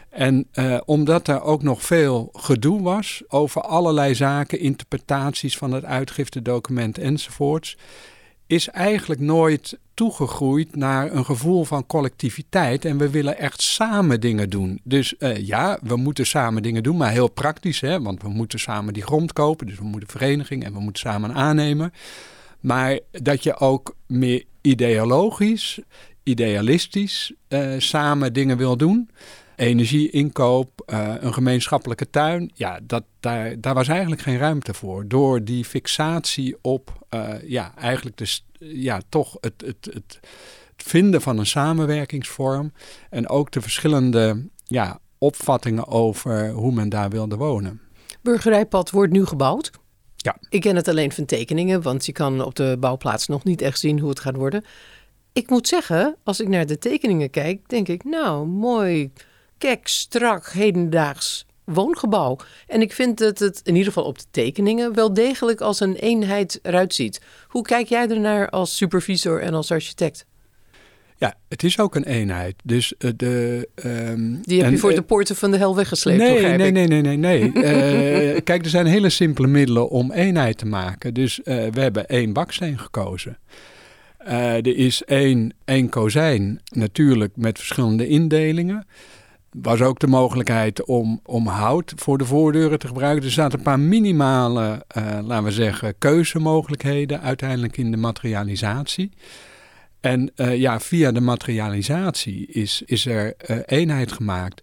En 0.10 0.48
uh, 0.54 0.78
omdat 0.86 1.28
er 1.28 1.42
ook 1.42 1.64
nog 1.64 1.84
veel 1.84 2.30
gedoe 2.34 2.82
was 2.82 3.24
over 3.28 3.62
allerlei 3.62 4.16
zaken, 4.16 4.60
interpretaties 4.60 5.58
van 5.58 5.72
het 5.72 5.86
uitgiftedocument 5.86 6.98
enzovoorts, 6.98 7.78
is 8.48 8.68
eigenlijk 8.68 9.22
nooit 9.22 9.80
toegegroeid 9.94 10.76
naar 10.76 11.12
een 11.12 11.26
gevoel 11.26 11.64
van 11.64 11.88
collectiviteit. 11.88 12.86
En 12.86 12.98
we 12.98 13.10
willen 13.10 13.38
echt 13.38 13.62
samen 13.62 14.20
dingen 14.20 14.50
doen. 14.50 14.80
Dus 14.84 15.16
ja, 15.38 15.80
we 15.82 15.96
moeten 15.96 16.26
samen 16.26 16.64
dingen 16.64 16.84
doen, 16.84 16.98
maar 16.98 17.12
heel 17.12 17.30
praktisch, 17.30 17.82
hè, 17.82 18.02
want 18.02 18.22
we 18.22 18.30
moeten 18.30 18.60
samen 18.60 18.94
die 18.94 19.04
grond 19.04 19.34
kopen. 19.34 19.68
Dus 19.68 19.78
we 19.78 19.86
moeten 19.86 20.10
vereniging 20.10 20.64
en 20.64 20.74
we 20.74 20.80
moeten 20.80 21.02
samen 21.02 21.34
aannemen. 21.34 21.94
Maar 22.62 23.00
dat 23.12 23.44
je 23.44 23.60
ook 23.60 23.96
meer 24.08 24.44
ideologisch, 24.62 25.80
idealistisch 26.24 27.34
uh, 27.50 27.74
samen 27.78 28.34
dingen 28.34 28.58
wil 28.58 28.78
doen. 28.78 29.10
Energieinkoop, 29.56 30.84
uh, 30.94 31.14
een 31.20 31.34
gemeenschappelijke 31.34 32.10
tuin. 32.10 32.52
Ja, 32.54 32.80
dat, 32.84 33.04
daar, 33.20 33.62
daar 33.62 33.74
was 33.74 33.88
eigenlijk 33.88 34.22
geen 34.22 34.38
ruimte 34.38 34.74
voor. 34.74 35.08
Door 35.08 35.44
die 35.44 35.66
fixatie 35.66 36.58
op, 36.62 37.06
uh, 37.14 37.34
ja, 37.44 37.74
eigenlijk 37.78 38.18
de, 38.18 38.40
ja, 38.60 39.02
toch 39.10 39.38
het, 39.40 39.54
het, 39.66 39.86
het, 39.94 40.20
het 40.76 40.84
vinden 40.86 41.22
van 41.22 41.38
een 41.38 41.46
samenwerkingsvorm. 41.46 42.74
En 43.10 43.30
ook 43.30 43.52
de 43.52 43.62
verschillende 43.62 44.48
ja, 44.66 45.00
opvattingen 45.18 45.88
over 45.88 46.50
hoe 46.50 46.74
men 46.74 46.90
daar 46.90 47.10
wilde 47.10 47.36
wonen. 47.36 47.82
Burgerijpad 48.22 48.90
wordt 48.90 49.12
nu 49.12 49.26
gebouwd. 49.26 49.72
Ja. 50.22 50.36
Ik 50.50 50.62
ken 50.62 50.76
het 50.76 50.88
alleen 50.88 51.12
van 51.12 51.26
tekeningen, 51.26 51.82
want 51.82 52.06
je 52.06 52.12
kan 52.12 52.44
op 52.44 52.56
de 52.56 52.78
bouwplaats 52.80 53.28
nog 53.28 53.44
niet 53.44 53.62
echt 53.62 53.80
zien 53.80 54.00
hoe 54.00 54.10
het 54.10 54.20
gaat 54.20 54.36
worden. 54.36 54.64
Ik 55.34 55.50
moet 55.50 55.68
zeggen, 55.68 56.16
als 56.24 56.40
ik 56.40 56.48
naar 56.48 56.66
de 56.66 56.78
tekeningen 56.78 57.30
kijk, 57.30 57.70
denk 57.70 57.88
ik, 57.88 58.04
nou, 58.04 58.48
mooi, 58.48 59.12
kek, 59.58 59.88
strak, 59.88 60.50
hedendaags. 60.50 61.46
woongebouw. 61.64 62.38
En 62.68 62.82
ik 62.82 62.94
vind 62.94 63.18
dat 63.18 63.40
het 63.40 63.62
in 63.64 63.76
ieder 63.76 63.94
geval 63.94 64.08
op 64.08 64.20
de 64.20 64.26
tekeningen 64.32 64.94
wel 64.94 65.14
degelijk 65.14 65.62
als 65.62 65.80
een 65.80 65.96
eenheid 65.96 66.60
eruit 66.62 66.94
ziet. 66.94 67.22
Hoe 67.48 67.64
kijk 67.64 67.88
jij 67.88 68.10
ernaar 68.10 68.50
als 68.50 68.78
supervisor 68.78 69.42
en 69.42 69.54
als 69.54 69.72
architect? 69.72 70.26
Ja, 71.22 71.34
het 71.50 71.64
is 71.64 71.80
ook 71.80 71.96
een 71.96 72.04
eenheid. 72.04 72.56
Dus 72.64 72.94
uh, 72.98 73.12
de. 73.16 73.68
Um, 73.86 74.40
Die 74.42 74.62
heb 74.64 74.72
je 74.72 74.78
voor 74.78 74.96
de 74.96 75.02
poorten 75.02 75.36
van 75.36 75.52
de 75.52 75.58
hel 75.58 75.76
weggesleept. 75.76 76.20
Nee, 76.20 76.58
nee, 76.58 76.72
nee, 76.72 76.88
nee, 76.88 77.02
nee, 77.02 77.18
nee. 77.18 77.42
uh, 78.34 78.40
kijk, 78.44 78.64
er 78.64 78.70
zijn 78.70 78.86
hele 78.86 79.10
simpele 79.10 79.48
middelen 79.48 79.90
om 79.90 80.12
eenheid 80.12 80.58
te 80.58 80.66
maken. 80.66 81.14
Dus 81.14 81.40
we 81.44 81.80
hebben 81.80 82.08
één 82.08 82.34
baksteen 82.34 82.80
gekozen. 82.80 83.38
er 84.18 84.78
is 84.78 85.04
één, 85.04 85.54
één 85.66 85.90
kozijn, 85.90 86.62
natuurlijk 86.70 87.36
met 87.36 87.58
verschillende 87.58 88.08
indelingen 88.08 88.86
was 89.52 89.82
ook 89.82 90.00
de 90.00 90.08
mogelijkheid 90.08 90.86
om, 90.86 91.20
om 91.26 91.48
hout 91.48 91.94
voor 91.96 92.18
de 92.18 92.26
voordeuren 92.26 92.80
te 92.80 92.88
gebruiken. 92.88 93.26
Er 93.26 93.32
zaten 93.32 93.58
een 93.58 93.64
paar 93.64 93.80
minimale, 93.80 94.86
laten 95.24 95.44
we 95.44 95.52
zeggen, 95.52 95.98
keuzemogelijkheden 95.98 97.22
uiteindelijk 97.22 97.78
in 97.78 97.92
de 97.92 97.98
materialisatie. 97.98 99.12
En 100.02 100.32
uh, 100.36 100.58
ja, 100.58 100.80
via 100.80 101.12
de 101.12 101.22
materialisatie 101.22 102.48
is, 102.48 102.82
is 102.86 103.06
er 103.06 103.34
uh, 103.48 103.58
eenheid 103.66 104.12
gemaakt. 104.12 104.62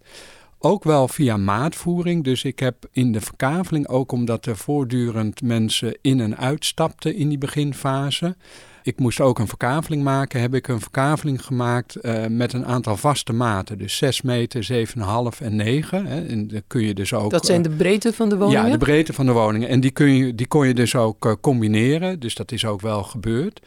Ook 0.59 0.83
wel 0.83 1.07
via 1.07 1.37
maatvoering. 1.37 2.23
Dus 2.23 2.43
ik 2.43 2.59
heb 2.59 2.75
in 2.91 3.11
de 3.11 3.21
verkaveling, 3.21 3.87
ook 3.87 4.11
omdat 4.11 4.45
er 4.45 4.57
voortdurend 4.57 5.41
mensen 5.41 5.97
in 6.01 6.19
en 6.19 6.37
uitstapten 6.37 7.15
in 7.15 7.29
die 7.29 7.37
beginfase, 7.37 8.35
ik 8.83 8.99
moest 8.99 9.21
ook 9.21 9.39
een 9.39 9.47
verkaveling 9.47 10.03
maken. 10.03 10.41
Heb 10.41 10.53
ik 10.53 10.67
een 10.67 10.79
verkaveling 10.79 11.45
gemaakt 11.45 11.97
uh, 12.01 12.25
met 12.25 12.53
een 12.53 12.65
aantal 12.65 12.97
vaste 12.97 13.33
maten. 13.33 13.77
Dus 13.77 13.97
6 13.97 14.21
meter, 14.21 14.87
7,5 14.95 15.45
en 15.45 15.55
9. 15.55 16.05
Hè. 16.05 16.25
En 16.25 16.47
dan 16.47 16.61
kun 16.67 16.81
je 16.81 16.93
dus 16.93 17.13
ook, 17.13 17.31
dat 17.31 17.45
zijn 17.45 17.61
de 17.61 17.69
breedte 17.69 18.13
van 18.13 18.29
de 18.29 18.37
woningen? 18.37 18.65
Ja, 18.65 18.71
de 18.71 18.77
breedte 18.77 19.13
van 19.13 19.25
de 19.25 19.31
woningen. 19.31 19.69
En 19.69 19.79
die, 19.79 19.91
kun 19.91 20.15
je, 20.15 20.35
die 20.35 20.47
kon 20.47 20.67
je 20.67 20.73
dus 20.73 20.95
ook 20.95 21.37
combineren. 21.41 22.19
Dus 22.19 22.35
dat 22.35 22.51
is 22.51 22.65
ook 22.65 22.81
wel 22.81 23.03
gebeurd. 23.03 23.61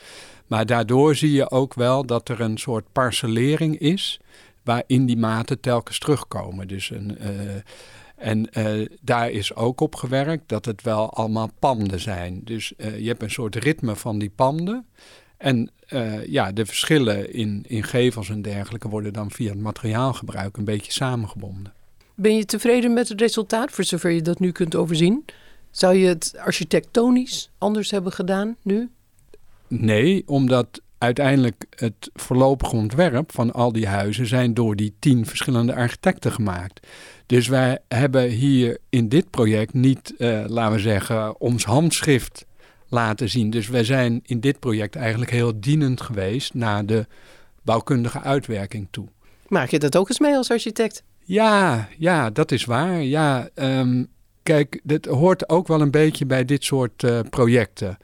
Maar 0.47 0.67
daardoor 0.67 1.15
zie 1.15 1.33
je 1.33 1.51
ook 1.51 1.75
wel 1.75 2.07
dat 2.07 2.29
er 2.29 2.41
een 2.41 2.59
soort 2.59 2.85
parcellering 2.93 3.79
is. 3.79 4.21
Waarin 4.65 5.07
die 5.07 5.17
maten 5.17 5.61
telkens 5.61 5.99
terugkomen. 5.99 6.69
Dus 6.69 6.91
een. 6.91 7.19
Uh, 7.21 7.29
en 8.17 8.49
uh, 8.59 8.89
daar 9.01 9.31
is 9.31 9.55
ook 9.55 9.81
op 9.81 9.95
gewerkt 9.95 10.49
dat 10.49 10.65
het 10.65 10.83
wel 10.83 11.13
allemaal 11.13 11.51
panden 11.59 12.01
zijn. 12.01 12.41
Dus 12.45 12.73
uh, 12.77 12.99
je 12.99 13.09
hebt 13.09 13.23
een 13.23 13.31
soort 13.31 13.57
ritme 13.57 13.97
van 13.97 14.19
die 14.19 14.31
panden. 14.31 14.87
En 15.37 15.71
ja, 16.27 16.53
de 16.53 16.67
verschillen 16.67 17.33
in, 17.33 17.65
in 17.69 17.83
gevels 17.83 18.29
en 18.29 18.43
dergelijke 18.43 18.89
worden 18.89 19.13
dan 19.13 19.31
via 19.31 19.51
het 19.51 19.61
materiaalgebruik 19.61 20.57
een 20.57 20.65
beetje 20.65 20.93
samengebonden. 20.93 21.73
Ben 22.15 22.37
je 22.37 22.45
tevreden 22.45 22.93
met 22.93 23.09
het 23.09 23.21
resultaat, 23.21 23.71
voor 23.71 23.85
zover 23.85 24.11
je 24.11 24.23
dat 24.23 24.41
nu 24.41 24.53
kunt 24.53 24.75
overzien? 24.75 25.25
Zou 25.71 25.95
je 25.95 26.07
het 26.07 26.35
architectonisch 26.39 27.51
anders 27.59 27.91
hebben 27.91 28.13
gedaan 28.13 28.57
nu? 28.63 28.91
Nee, 29.81 30.23
omdat 30.27 30.81
uiteindelijk 30.99 31.67
het 31.71 32.11
voorlopig 32.15 32.73
ontwerp 32.73 33.33
van 33.33 33.53
al 33.53 33.73
die 33.73 33.87
huizen 33.87 34.27
zijn 34.27 34.55
door 34.55 34.77
die 34.77 34.95
tien 34.99 35.27
verschillende 35.27 35.75
architecten 35.75 36.33
gemaakt. 36.33 36.87
Dus 37.27 37.49
wij 37.49 37.79
hebben 37.89 38.29
hier 38.29 38.79
in 38.89 39.09
dit 39.09 39.31
project 39.31 39.75
niet, 39.75 40.15
uh, 40.19 40.45
laten 40.47 40.75
we 40.75 40.81
zeggen, 40.81 41.41
ons 41.41 41.65
handschrift 41.65 42.47
laten 42.89 43.29
zien. 43.29 43.51
Dus 43.51 43.69
wij 43.69 43.85
zijn 43.85 44.21
in 44.25 44.41
dit 44.41 44.59
project 44.59 44.97
eigenlijk 44.97 45.31
heel 45.31 45.61
dienend 45.61 46.01
geweest 46.01 46.55
naar 46.55 46.87
de 46.87 47.07
bouwkundige 47.63 48.21
uitwerking 48.21 48.89
toe. 48.91 49.07
Maak 49.49 49.71
je 49.71 49.79
dat 49.79 49.97
ook 49.97 50.09
eens 50.09 50.21
mee 50.21 50.37
als 50.37 50.51
architect? 50.51 51.03
Ja, 51.25 51.89
ja, 51.99 52.31
dat 52.31 52.53
is 52.53 52.65
waar. 52.65 53.03
Ja, 53.03 53.49
um, 53.55 54.09
kijk, 54.43 54.81
dat 54.83 55.05
hoort 55.05 55.49
ook 55.49 55.69
wel 55.69 55.81
een 55.81 55.91
beetje 55.91 56.27
bij 56.27 56.45
dit 56.45 56.65
soort 56.65 57.03
uh, 57.03 57.21
projecten. 57.31 57.99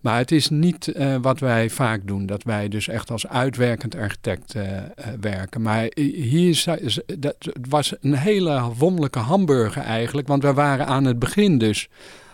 Maar 0.00 0.18
het 0.18 0.32
is 0.32 0.48
niet 0.48 0.92
uh, 0.96 1.16
wat 1.20 1.40
wij 1.40 1.70
vaak 1.70 2.06
doen, 2.06 2.26
dat 2.26 2.42
wij 2.42 2.68
dus 2.68 2.88
echt 2.88 3.10
als 3.10 3.26
uitwerkend 3.26 3.94
architect 3.94 4.54
uh, 4.54 4.62
uh, 4.64 4.80
werken. 5.20 5.62
Maar 5.62 5.88
hier 5.94 6.78
dat 7.18 7.36
was 7.68 7.94
een 8.00 8.14
hele 8.14 8.62
wonderlijke 8.78 9.18
hamburger 9.18 9.82
eigenlijk, 9.82 10.28
want 10.28 10.42
we 10.42 10.52
waren 10.52 10.86
aan 10.86 11.04
het 11.04 11.18
begin 11.18 11.58
dus, 11.58 11.88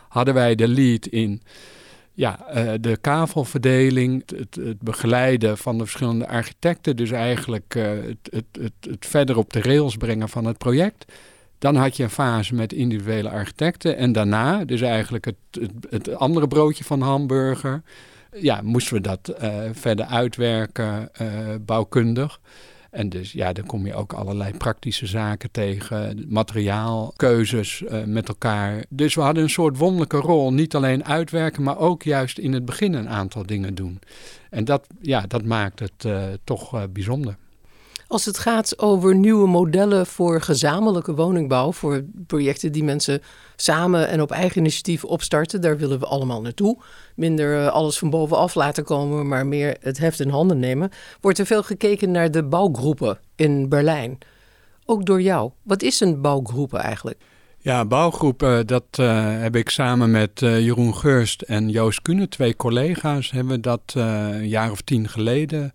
hadden 0.09 0.35
wij 0.35 0.55
de 0.55 0.69
lead 0.69 1.07
in 1.07 1.43
ja, 2.17 2.39
de 2.81 2.97
kavelverdeling, 3.01 4.23
het, 4.37 4.55
het, 4.55 4.81
begeleiden 4.81 5.59
van 5.59 5.79
de 5.79 5.85
verschillende 5.85 6.29
architecten, 6.29 6.97
dus 6.97 7.11
eigenlijk 7.11 7.75
het, 7.75 8.45
het, 8.61 8.73
het 8.81 9.07
verder 9.07 9.37
op 9.37 9.53
de 9.53 9.63
rails 9.63 9.97
brengen 9.97 10.29
van 10.29 10.45
het 10.45 10.59
project. 10.59 11.13
Dan 11.65 11.77
had 11.77 11.97
je 11.97 12.03
een 12.03 12.11
fase 12.11 12.55
met 12.55 12.73
individuele 12.73 13.31
architecten. 13.31 13.97
En 13.97 14.13
daarna, 14.13 14.65
dus 14.65 14.81
eigenlijk 14.81 15.25
het, 15.25 15.37
het, 15.91 16.15
andere 16.15 16.49
broodje 16.49 16.85
van 16.85 17.01
hamburger, 17.01 17.83
ja, 18.33 18.61
moesten 18.63 18.95
we 18.95 19.01
dat 19.01 19.35
uh, 19.43 19.55
verder 19.73 20.07
uitwerken, 20.07 21.11
uh, 21.21 21.29
bouwkundig. 21.61 22.41
En 22.91 23.09
dus 23.09 23.33
ja, 23.33 23.53
dan 23.53 23.67
kom 23.67 23.87
je 23.87 23.95
ook 23.95 24.13
allerlei 24.13 24.53
praktische 24.53 25.07
zaken 25.07 25.51
tegen, 25.51 26.25
materiaalkeuzes 26.29 27.81
uh, 27.81 28.05
met 28.05 28.29
elkaar. 28.29 28.85
Dus 28.89 29.15
we 29.15 29.21
hadden 29.21 29.43
een 29.43 29.51
soort 29.51 29.79
wonderlijke 29.79 30.17
rol, 30.17 30.53
niet 30.53 30.75
alleen 30.75 31.05
uitwerken, 31.05 31.63
maar 31.63 31.79
ook 31.79 32.03
juist 32.03 32.39
in 32.39 32.53
het 32.53 32.65
begin 32.65 32.95
een 32.95 33.09
aantal 33.09 33.47
dingen 33.47 33.75
doen. 33.75 33.99
En 34.51 34.65
dat, 34.65 34.87
ja, 35.01 35.21
dat 35.27 35.45
maakt 35.45 35.81
het 35.81 36.07
toch 36.45 36.89
bijzonder. 36.93 37.37
Als 38.15 38.25
het 38.25 38.39
gaat 38.39 38.79
over 38.79 39.15
nieuwe 39.15 39.49
modellen 39.49 40.07
voor 40.07 40.41
gezamenlijke 40.41 41.15
woningbouw, 41.15 41.73
voor 41.73 42.05
projecten 42.27 42.73
die 42.73 42.85
mensen 42.85 43.23
samen 43.57 44.09
en 44.09 44.21
op 44.21 44.31
eigen 44.31 44.59
initiatief 44.59 45.05
opstarten, 45.05 45.61
daar 45.61 45.77
willen 45.77 45.99
we 45.99 46.07
allemaal 46.07 46.41
naartoe. 46.41 46.79
Minder 47.17 47.61
uh, 47.61 47.69
alles 47.69 47.99
van 47.99 48.11
bovenaf 48.11 48.55
laten 48.55 48.85
komen, 48.85 49.29
maar 49.29 49.47
meer 49.47 49.77
het 49.81 49.99
heft 49.99 50.21
in 50.21 50.29
handen 50.29 50.59
nemen. 50.59 50.91
Wordt 51.21 51.39
er 51.39 51.47
veel 51.47 51.63
gekeken 51.63 52.11
naar 52.11 52.31
de 52.31 52.45
bouwgroepen 52.45 53.19
in 53.37 53.69
Berlijn. 53.69 54.19
Ook 54.85 55.07
door 55.07 55.23
jou. 55.23 55.51
Wat 55.63 55.83
is 55.83 56.01
een 56.01 56.21
bouwgroep 56.21 56.75
eigenlijk? 56.75 57.19
Ja, 57.59 57.85
bouwgroepen, 57.85 58.67
dat 58.67 58.85
uh, 59.01 59.41
heb 59.41 59.57
ik 59.57 59.69
samen 59.69 60.11
met 60.11 60.41
Jeroen 60.41 60.95
Geurst 60.95 61.43
en 61.43 61.69
Joost 61.69 62.03
Kuhne, 62.03 62.29
twee 62.29 62.57
collega's, 62.57 63.31
hebben 63.31 63.61
dat 63.61 63.93
een 63.95 64.49
jaar 64.49 64.71
of 64.71 64.81
tien 64.81 65.09
geleden 65.09 65.73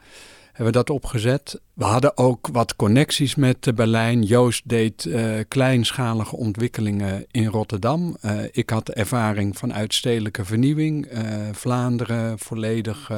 hebben 0.60 0.78
we 0.78 0.86
dat 0.86 0.96
opgezet. 0.96 1.62
We 1.74 1.84
hadden 1.84 2.18
ook 2.18 2.48
wat 2.52 2.76
connecties 2.76 3.36
met 3.36 3.76
Berlijn. 3.76 4.24
Joost 4.24 4.70
deed 4.70 5.06
uh, 5.06 5.40
kleinschalige 5.48 6.36
ontwikkelingen 6.36 7.26
in 7.32 7.46
Rotterdam. 7.46 8.18
Uh, 8.22 8.40
ik 8.52 8.70
had 8.70 8.90
ervaring 8.90 9.58
vanuit 9.58 9.94
stedelijke 9.94 10.46
vernieuwing. 10.46 11.08
Vlaanderen, 11.52 12.40
volledig 12.40 13.12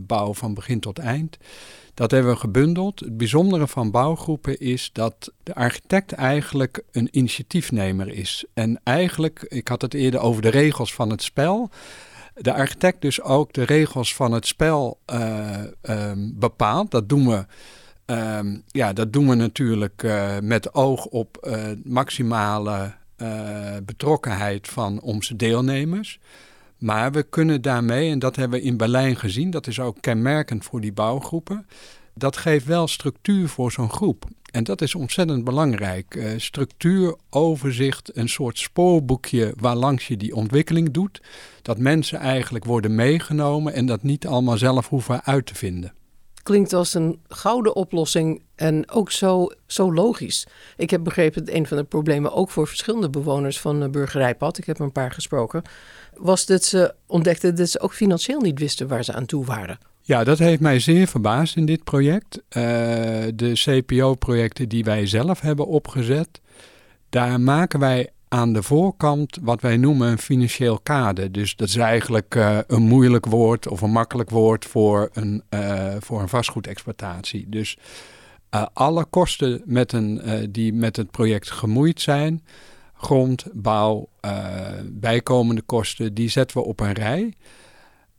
bouw 0.00 0.34
van 0.34 0.54
begin 0.54 0.80
tot 0.80 0.98
eind. 0.98 1.38
Dat 1.94 2.10
hebben 2.10 2.32
we 2.32 2.38
gebundeld. 2.38 3.00
Het 3.00 3.16
bijzondere 3.16 3.66
van 3.66 3.90
bouwgroepen 3.90 4.60
is 4.60 4.90
dat 4.92 5.32
de 5.42 5.54
architect 5.54 6.12
eigenlijk 6.12 6.82
een 6.92 7.08
initiatiefnemer 7.10 8.08
is. 8.08 8.44
En 8.54 8.80
eigenlijk, 8.84 9.46
ik 9.48 9.68
had 9.68 9.82
het 9.82 9.94
eerder 9.94 10.20
over 10.20 10.42
de 10.42 10.48
regels 10.48 10.94
van 10.94 11.10
het 11.10 11.22
spel 11.22 11.70
de 12.34 12.54
architect 12.54 13.00
dus 13.00 13.22
ook 13.22 13.52
de 13.52 13.62
regels 13.62 14.14
van 14.14 14.32
het 14.32 14.46
spel 14.46 14.98
uh, 15.12 15.58
um, 15.82 16.32
bepaalt. 16.38 16.90
Dat 16.90 17.08
doen 17.08 17.28
we, 17.28 17.46
um, 18.14 18.62
ja, 18.66 18.92
dat 18.92 19.12
doen 19.12 19.28
we 19.28 19.34
natuurlijk 19.34 20.02
uh, 20.02 20.38
met 20.42 20.74
oog 20.74 21.04
op 21.04 21.38
uh, 21.42 21.64
maximale 21.84 23.00
betrokkenheid 23.84 24.68
van 24.68 25.00
onze 25.00 25.36
deelnemers. 25.36 26.18
Maar 26.78 27.12
we 27.12 27.22
kunnen 27.22 27.62
daarmee, 27.62 28.10
en 28.10 28.18
dat 28.18 28.36
hebben 28.36 28.58
we 28.60 28.64
in 28.64 28.76
Berlijn 28.76 29.16
gezien, 29.16 29.50
dat 29.50 29.66
is 29.66 29.80
ook 29.80 29.96
kenmerkend 30.00 30.64
voor 30.64 30.80
die 30.80 30.92
bouwgroepen, 30.92 31.66
dat 32.14 32.36
geeft 32.36 32.66
wel 32.66 32.88
structuur 32.88 33.48
voor 33.48 33.72
zo'n 33.72 33.90
groep. 33.90 34.24
En 34.52 34.64
dat 34.64 34.80
is 34.80 34.94
ontzettend 34.94 35.44
belangrijk. 35.44 36.14
Uh, 36.14 36.32
structuur, 36.36 37.16
overzicht, 37.30 38.16
een 38.16 38.28
soort 38.28 38.58
spoorboekje 38.58 39.54
waarlangs 39.56 40.08
je 40.08 40.16
die 40.16 40.34
ontwikkeling 40.34 40.90
doet. 40.90 41.22
Dat 41.62 41.78
mensen 41.78 42.18
eigenlijk 42.18 42.64
worden 42.64 42.94
meegenomen 42.94 43.72
en 43.72 43.86
dat 43.86 44.02
niet 44.02 44.26
allemaal 44.26 44.58
zelf 44.58 44.88
hoeven 44.88 45.24
uit 45.24 45.46
te 45.46 45.54
vinden. 45.54 45.92
Klinkt 46.42 46.72
als 46.72 46.94
een 46.94 47.20
gouden 47.28 47.76
oplossing 47.76 48.42
en 48.54 48.90
ook 48.90 49.10
zo, 49.10 49.48
zo 49.66 49.94
logisch. 49.94 50.46
Ik 50.76 50.90
heb 50.90 51.04
begrepen 51.04 51.44
dat 51.44 51.54
een 51.54 51.66
van 51.66 51.76
de 51.76 51.84
problemen 51.84 52.32
ook 52.32 52.50
voor 52.50 52.66
verschillende 52.66 53.10
bewoners 53.10 53.60
van 53.60 53.90
Burgerijpad, 53.90 54.58
ik 54.58 54.66
heb 54.66 54.78
een 54.78 54.92
paar 54.92 55.12
gesproken, 55.12 55.62
was 56.16 56.46
dat 56.46 56.64
ze 56.64 56.94
ontdekten 57.06 57.54
dat 57.56 57.68
ze 57.68 57.80
ook 57.80 57.94
financieel 57.94 58.40
niet 58.40 58.58
wisten 58.58 58.88
waar 58.88 59.04
ze 59.04 59.12
aan 59.12 59.26
toe 59.26 59.44
waren. 59.44 59.78
Ja, 60.12 60.24
dat 60.24 60.38
heeft 60.38 60.60
mij 60.60 60.78
zeer 60.78 61.06
verbaasd 61.06 61.56
in 61.56 61.66
dit 61.66 61.84
project. 61.84 62.36
Uh, 62.36 62.42
de 63.34 63.52
CPO-projecten 63.52 64.68
die 64.68 64.84
wij 64.84 65.06
zelf 65.06 65.40
hebben 65.40 65.66
opgezet, 65.66 66.40
daar 67.08 67.40
maken 67.40 67.80
wij 67.80 68.10
aan 68.28 68.52
de 68.52 68.62
voorkant 68.62 69.38
wat 69.42 69.60
wij 69.60 69.76
noemen 69.76 70.10
een 70.10 70.18
financieel 70.18 70.78
kader. 70.78 71.32
Dus 71.32 71.56
dat 71.56 71.68
is 71.68 71.76
eigenlijk 71.76 72.34
uh, 72.34 72.58
een 72.66 72.82
moeilijk 72.82 73.26
woord 73.26 73.68
of 73.68 73.80
een 73.80 73.90
makkelijk 73.90 74.30
woord 74.30 74.64
voor 74.64 75.10
een, 75.12 75.42
uh, 75.50 75.94
voor 75.98 76.20
een 76.20 76.28
vastgoedexploitatie. 76.28 77.46
Dus 77.48 77.78
alle 78.72 79.04
kosten 79.04 79.62
met 79.64 79.92
een, 79.92 80.20
die 80.50 80.72
met 80.72 80.96
het 80.96 81.10
project 81.10 81.50
gemoeid 81.50 82.00
zijn, 82.00 82.44
grond, 82.94 83.46
bouw, 83.52 84.08
bijkomende 84.84 85.62
kosten, 85.62 86.14
die 86.14 86.28
zetten 86.28 86.56
we 86.56 86.64
op 86.64 86.80
een 86.80 86.92
rij. 86.92 87.34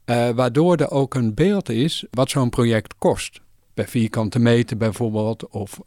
Waardoor 0.05 0.77
er 0.77 0.91
ook 0.91 1.13
een 1.13 1.33
beeld 1.33 1.69
is 1.69 2.05
wat 2.11 2.29
zo'n 2.29 2.49
project 2.49 2.93
kost. 2.97 3.41
Per 3.73 3.87
vierkante 3.87 4.39
meter 4.39 4.77
bijvoorbeeld, 4.77 5.47
of 5.47 5.79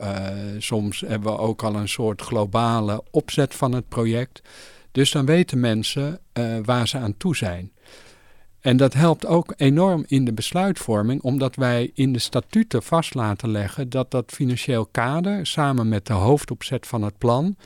soms 0.59 1.01
hebben 1.01 1.33
we 1.33 1.39
ook 1.39 1.63
al 1.63 1.75
een 1.75 1.89
soort 1.89 2.23
globale 2.23 3.03
opzet 3.11 3.55
van 3.55 3.73
het 3.73 3.89
project. 3.89 4.43
Dus 4.93 5.11
dan 5.11 5.27
weten 5.27 5.61
mensen 5.61 6.21
waar 6.65 6.89
ze 6.89 6.99
aan 6.99 7.17
toe 7.17 7.37
zijn. 7.37 7.71
En 8.61 8.77
dat 8.77 8.95
helpt 8.95 9.27
ook 9.27 9.55
enorm 9.57 10.05
in 10.07 10.25
de 10.25 10.33
besluitvorming, 10.33 11.23
omdat 11.23 11.57
wij 11.57 11.91
in 11.95 12.13
de 12.13 12.19
statuten 12.19 12.83
vast 12.83 13.15
laten 13.15 13.51
leggen 13.51 13.89
dat 13.89 14.11
dat 14.11 14.33
financieel 14.33 14.87
kader 14.87 15.47
samen 15.47 15.89
met 15.89 16.07
de 16.07 16.13
hoofdopzet 16.13 16.87
van 16.87 17.03
het 17.03 17.19
plan 17.19 17.57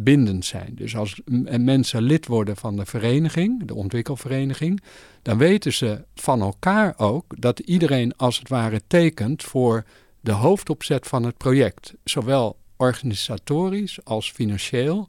bindend 0.00 0.44
zijn. 0.44 0.74
Dus 0.74 0.96
als 0.96 1.20
mensen 1.58 2.02
lid 2.02 2.26
worden 2.26 2.56
van 2.56 2.76
de 2.76 2.86
vereniging, 2.86 3.64
de 3.64 3.74
ontwikkelvereniging, 3.74 4.82
dan 5.22 5.38
weten 5.38 5.72
ze 5.72 6.04
van 6.14 6.40
elkaar 6.40 6.94
ook 6.96 7.40
dat 7.40 7.58
iedereen 7.58 8.16
als 8.16 8.38
het 8.38 8.48
ware 8.48 8.80
tekent 8.86 9.42
voor 9.42 9.84
de 10.20 10.32
hoofdopzet 10.32 11.06
van 11.06 11.22
het 11.22 11.36
project. 11.36 11.94
Zowel 12.04 12.56
organisatorisch 12.76 14.04
als 14.04 14.30
financieel 14.30 15.08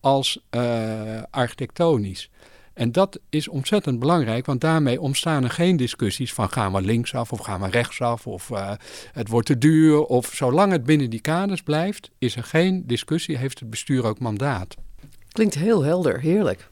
als 0.00 0.40
uh, 0.50 1.22
architectonisch. 1.30 2.30
En 2.78 2.92
dat 2.92 3.18
is 3.30 3.48
ontzettend 3.48 3.98
belangrijk, 3.98 4.46
want 4.46 4.60
daarmee 4.60 5.00
ontstaan 5.00 5.44
er 5.44 5.50
geen 5.50 5.76
discussies 5.76 6.32
van 6.32 6.50
gaan 6.50 6.72
we 6.72 6.80
linksaf 6.80 7.32
of 7.32 7.38
gaan 7.38 7.60
we 7.60 7.68
rechtsaf 7.68 8.26
of 8.26 8.50
uh, 8.50 8.72
het 9.12 9.28
wordt 9.28 9.46
te 9.46 9.58
duur. 9.58 10.02
Of 10.02 10.30
zolang 10.34 10.72
het 10.72 10.84
binnen 10.84 11.10
die 11.10 11.20
kaders 11.20 11.62
blijft, 11.62 12.10
is 12.18 12.36
er 12.36 12.44
geen 12.44 12.82
discussie, 12.86 13.36
heeft 13.36 13.58
het 13.58 13.70
bestuur 13.70 14.04
ook 14.04 14.18
mandaat. 14.18 14.74
Klinkt 15.32 15.54
heel 15.54 15.82
helder, 15.82 16.20
heerlijk. 16.20 16.68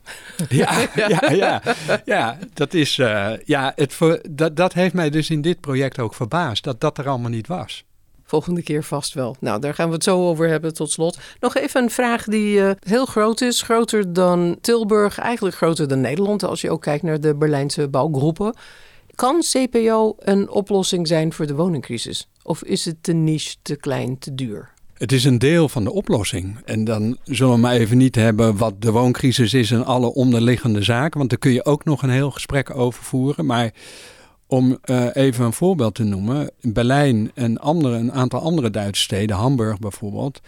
Ja, 0.49 0.89
ja, 1.09 1.31
ja, 1.31 1.63
ja, 2.05 2.39
dat, 2.55 2.75
is, 2.75 2.99
uh, 2.99 3.33
ja 3.45 3.73
het, 3.75 3.99
dat, 4.31 4.57
dat 4.57 4.73
heeft 4.73 4.95
mij 4.95 5.11
dus 5.11 5.31
in 5.31 5.41
dit 5.41 5.61
project 5.61 5.99
ook 5.99 6.15
verbaasd, 6.15 6.65
dat 6.65 6.81
dat 6.81 6.99
er 6.99 7.09
allemaal 7.09 7.31
niet 7.31 7.47
was. 7.47 7.85
Volgende 8.27 8.63
keer 8.63 8.85
vast 8.85 9.15
wel. 9.15 9.37
Nou, 9.41 9.61
daar 9.61 9.75
gaan 9.75 9.89
we 9.89 9.95
het 9.95 10.05
zo 10.05 10.29
over 10.29 10.49
hebben 10.49 10.75
tot 10.75 10.91
slot. 10.91 11.19
Nog 11.41 11.57
even 11.57 11.83
een 11.83 11.91
vraag 11.91 12.25
die 12.25 12.59
uh, 12.59 12.71
heel 12.81 13.07
groot 13.07 13.41
is. 13.41 13.63
Groter 13.63 14.13
dan 14.13 14.57
Tilburg, 14.61 15.19
eigenlijk 15.19 15.57
groter 15.57 15.89
dan 15.89 16.01
Nederland. 16.01 16.45
Als 16.45 16.61
je 16.61 16.71
ook 16.71 16.83
kijkt 16.83 17.03
naar 17.03 17.21
de 17.21 17.35
Berlijnse 17.35 17.89
bouwgroepen. 17.89 18.55
Kan 19.15 19.41
CPO 19.41 20.15
een 20.19 20.51
oplossing 20.51 21.07
zijn 21.07 21.33
voor 21.33 21.47
de 21.47 21.55
woningcrisis? 21.55 22.29
Of 22.43 22.63
is 22.65 22.85
het 22.85 22.97
te 23.01 23.13
niche, 23.13 23.57
te 23.63 23.77
klein, 23.77 24.19
te 24.19 24.35
duur? 24.35 24.75
Het 24.95 25.13
is 25.13 25.25
een 25.25 25.39
deel 25.39 25.69
van 25.69 25.85
de 25.85 25.93
oplossing. 25.93 26.59
En 26.65 26.85
dan 26.85 27.17
zullen 27.25 27.53
we 27.53 27.61
maar 27.61 27.75
even 27.75 27.97
niet 27.97 28.15
hebben 28.15 28.57
wat 28.57 28.83
de 28.83 28.91
wooncrisis 28.91 29.55
is 29.55 29.71
en 29.71 29.85
alle 29.85 30.15
onderliggende 30.15 30.83
zaken. 30.83 31.19
Want 31.19 31.31
daar 31.31 31.39
kun 31.39 31.53
je 31.53 31.65
ook 31.65 31.85
nog 31.85 32.03
een 32.03 32.11
heel 32.11 32.31
gesprek 32.31 32.77
over 32.77 33.05
voeren. 33.05 33.47
Maar 33.47 33.73
om 34.47 34.79
uh, 34.85 35.07
even 35.13 35.45
een 35.45 35.53
voorbeeld 35.53 35.95
te 35.95 36.05
noemen, 36.05 36.51
Berlijn 36.61 37.31
en 37.35 37.59
andere, 37.59 37.97
een 37.97 38.13
aantal 38.13 38.41
andere 38.41 38.71
Duitse 38.71 39.03
steden, 39.03 39.37
Hamburg 39.37 39.79
bijvoorbeeld, 39.79 40.41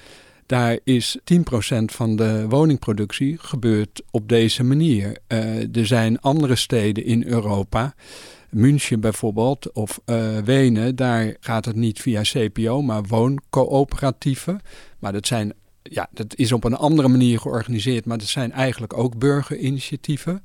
daar 0.46 0.78
is 0.84 1.18
10% 1.18 1.84
van 1.84 2.16
de 2.16 2.46
woningproductie 2.48 3.38
gebeurd 3.40 4.02
op 4.10 4.28
deze 4.28 4.64
manier. 4.64 5.18
Uh, 5.28 5.76
er 5.76 5.86
zijn 5.86 6.20
andere 6.20 6.56
steden 6.56 7.04
in 7.04 7.24
Europa, 7.24 7.94
München 8.50 9.00
bijvoorbeeld, 9.00 9.72
of 9.72 10.00
uh, 10.06 10.38
Wenen, 10.38 10.96
daar 10.96 11.36
gaat 11.40 11.64
het 11.64 11.76
niet 11.76 12.00
via 12.00 12.22
CPO, 12.22 12.82
maar 12.82 13.02
wooncoöperatieven. 13.02 14.60
Maar 14.98 15.12
dat 15.12 15.26
zijn 15.26 15.52
ja, 15.90 16.08
dat 16.10 16.36
is 16.36 16.52
op 16.52 16.64
een 16.64 16.76
andere 16.76 17.08
manier 17.08 17.40
georganiseerd, 17.40 18.04
maar 18.04 18.18
dat 18.18 18.26
zijn 18.26 18.52
eigenlijk 18.52 18.98
ook 18.98 19.18
burgerinitiatieven. 19.18 20.42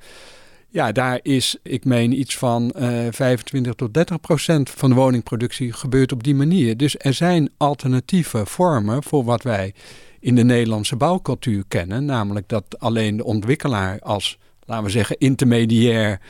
Ja, 0.74 0.92
daar 0.92 1.20
is, 1.22 1.58
ik 1.64 1.86
meen, 1.86 2.20
iets 2.20 2.38
van 2.38 2.74
uh, 2.78 3.08
25 3.12 3.74
tot 3.74 3.94
30 3.94 4.20
procent 4.20 4.70
van 4.70 4.90
de 4.90 4.96
woningproductie 4.96 5.74
gebeurt 5.74 6.12
op 6.12 6.24
die 6.24 6.36
manier. 6.36 6.78
Dus 6.78 6.96
er 6.98 7.14
zijn 7.14 7.50
alternatieve 7.58 8.46
vormen 8.46 9.04
voor 9.04 9.24
wat 9.24 9.44
wij 9.44 9.74
in 10.20 10.36
de 10.36 10.44
Nederlandse 10.44 10.96
bouwcultuur 10.96 11.64
kennen. 11.68 12.06
Namelijk 12.06 12.48
dat 12.50 12.80
alleen 12.80 13.18
de 13.18 13.24
ontwikkelaar 13.24 14.00
als, 14.00 14.38
laten 14.66 14.84
we 14.84 14.90
zeggen, 14.90 15.18
intermediair 15.18 16.22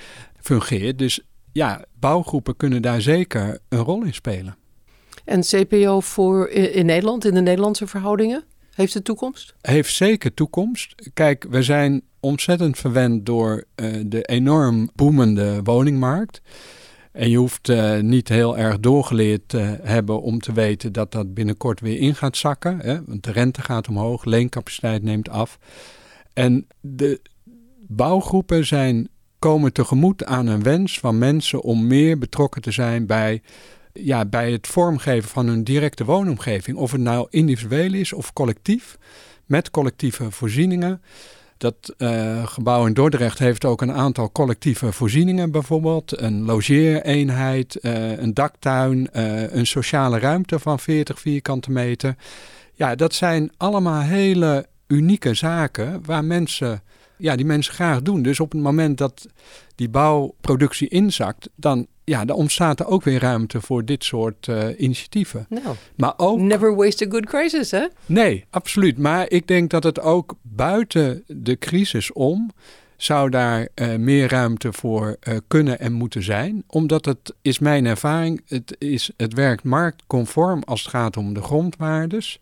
fungeert. 0.41 0.97
Dus 0.97 1.19
ja, 1.51 1.85
bouwgroepen 1.99 2.55
kunnen 2.57 2.81
daar 2.81 3.01
zeker 3.01 3.59
een 3.69 3.79
rol 3.79 4.03
in 4.03 4.13
spelen. 4.13 4.55
En 5.25 5.41
CPO 5.41 5.99
voor 5.99 6.49
in 6.49 6.85
Nederland, 6.85 7.25
in 7.25 7.33
de 7.33 7.41
Nederlandse 7.41 7.87
verhoudingen? 7.87 8.43
Heeft 8.73 8.93
het 8.93 9.03
toekomst? 9.03 9.55
Heeft 9.61 9.93
zeker 9.93 10.33
toekomst. 10.33 10.95
Kijk, 11.13 11.45
we 11.49 11.63
zijn 11.63 12.01
ontzettend 12.19 12.77
verwend 12.77 13.25
door 13.25 13.63
uh, 13.75 14.03
de 14.05 14.21
enorm 14.21 14.89
boemende 14.95 15.59
woningmarkt. 15.63 16.41
En 17.11 17.29
je 17.29 17.37
hoeft 17.37 17.69
uh, 17.69 17.99
niet 17.99 18.29
heel 18.29 18.57
erg 18.57 18.79
doorgeleerd 18.79 19.41
te 19.45 19.79
hebben 19.81 20.21
om 20.21 20.39
te 20.39 20.53
weten 20.53 20.93
dat 20.93 21.11
dat 21.11 21.33
binnenkort 21.33 21.79
weer 21.79 21.99
in 21.99 22.15
gaat 22.15 22.37
zakken. 22.37 22.79
Hè? 22.79 23.03
Want 23.05 23.23
de 23.23 23.31
rente 23.31 23.61
gaat 23.61 23.87
omhoog, 23.87 24.25
leencapaciteit 24.25 25.03
neemt 25.03 25.29
af. 25.29 25.59
En 26.33 26.67
de 26.79 27.21
bouwgroepen 27.87 28.65
zijn, 28.65 29.09
komen 29.39 29.73
tegemoet 29.73 30.25
aan 30.25 30.47
een 30.47 30.63
wens 30.63 30.99
van 30.99 31.17
mensen 31.17 31.61
om 31.61 31.87
meer 31.87 32.17
betrokken 32.17 32.61
te 32.61 32.71
zijn 32.71 33.05
bij 33.05 33.41
ja, 33.93 34.25
bij 34.25 34.51
het 34.51 34.67
vormgeven 34.67 35.29
van 35.29 35.47
hun 35.47 35.63
directe 35.63 36.05
woonomgeving. 36.05 36.77
Of 36.77 36.91
het 36.91 37.01
nou 37.01 37.27
individueel 37.29 37.93
is 37.93 38.13
of 38.13 38.33
collectief, 38.33 38.97
met 39.45 39.71
collectieve 39.71 40.31
voorzieningen. 40.31 41.01
Dat 41.57 41.93
uh, 41.97 42.47
gebouw 42.47 42.85
in 42.85 42.93
Dordrecht 42.93 43.39
heeft 43.39 43.65
ook 43.65 43.81
een 43.81 43.91
aantal 43.91 44.31
collectieve 44.31 44.91
voorzieningen, 44.91 45.51
bijvoorbeeld 45.51 46.21
een 46.21 46.45
logeereenheid, 46.45 47.77
uh, 47.81 48.17
een 48.17 48.33
daktuin, 48.33 49.09
uh, 49.13 49.51
een 49.53 49.67
sociale 49.67 50.19
ruimte 50.19 50.59
van 50.59 50.79
40 50.79 51.19
vierkante 51.19 51.71
meter. 51.71 52.15
Ja, 52.73 52.95
dat 52.95 53.13
zijn 53.13 53.51
allemaal 53.57 54.01
hele 54.01 54.65
unieke 54.87 55.33
zaken 55.33 56.01
waar 56.05 56.23
mensen, 56.25 56.83
ja, 57.17 57.35
die 57.35 57.45
mensen 57.45 57.73
graag 57.73 58.01
doen. 58.01 58.21
Dus 58.21 58.39
op 58.39 58.51
het 58.51 58.61
moment 58.61 58.97
dat 58.97 59.27
die 59.75 59.89
bouwproductie 59.89 60.87
inzakt, 60.87 61.49
dan 61.55 61.87
ja, 62.03 62.25
dan 62.25 62.35
ontstaat 62.35 62.79
er 62.79 62.85
ook 62.85 63.03
weer 63.03 63.19
ruimte 63.19 63.61
voor 63.61 63.85
dit 63.85 64.03
soort 64.03 64.47
uh, 64.47 64.67
initiatieven. 64.77 65.45
Nou, 65.49 65.75
maar 65.95 66.13
ook, 66.17 66.39
never 66.39 66.75
waste 66.75 67.05
a 67.05 67.09
good 67.09 67.25
crisis, 67.25 67.71
hè? 67.71 67.87
Nee, 68.05 68.45
absoluut. 68.49 68.97
Maar 68.97 69.29
ik 69.29 69.47
denk 69.47 69.69
dat 69.69 69.83
het 69.83 69.99
ook 69.99 70.35
buiten 70.41 71.23
de 71.27 71.57
crisis 71.57 72.11
om 72.11 72.51
zou 72.97 73.29
daar 73.29 73.67
uh, 73.75 73.95
meer 73.95 74.29
ruimte 74.29 74.73
voor 74.73 75.17
uh, 75.27 75.37
kunnen 75.47 75.79
en 75.79 75.93
moeten 75.93 76.23
zijn. 76.23 76.63
Omdat 76.67 77.05
het, 77.05 77.33
is 77.41 77.59
mijn 77.59 77.85
ervaring, 77.85 78.41
het, 78.47 78.75
is, 78.77 79.11
het 79.17 79.33
werkt 79.33 79.63
marktconform 79.63 80.63
als 80.65 80.81
het 80.81 80.89
gaat 80.89 81.17
om 81.17 81.33
de 81.33 81.41
grondwaardes. 81.41 82.39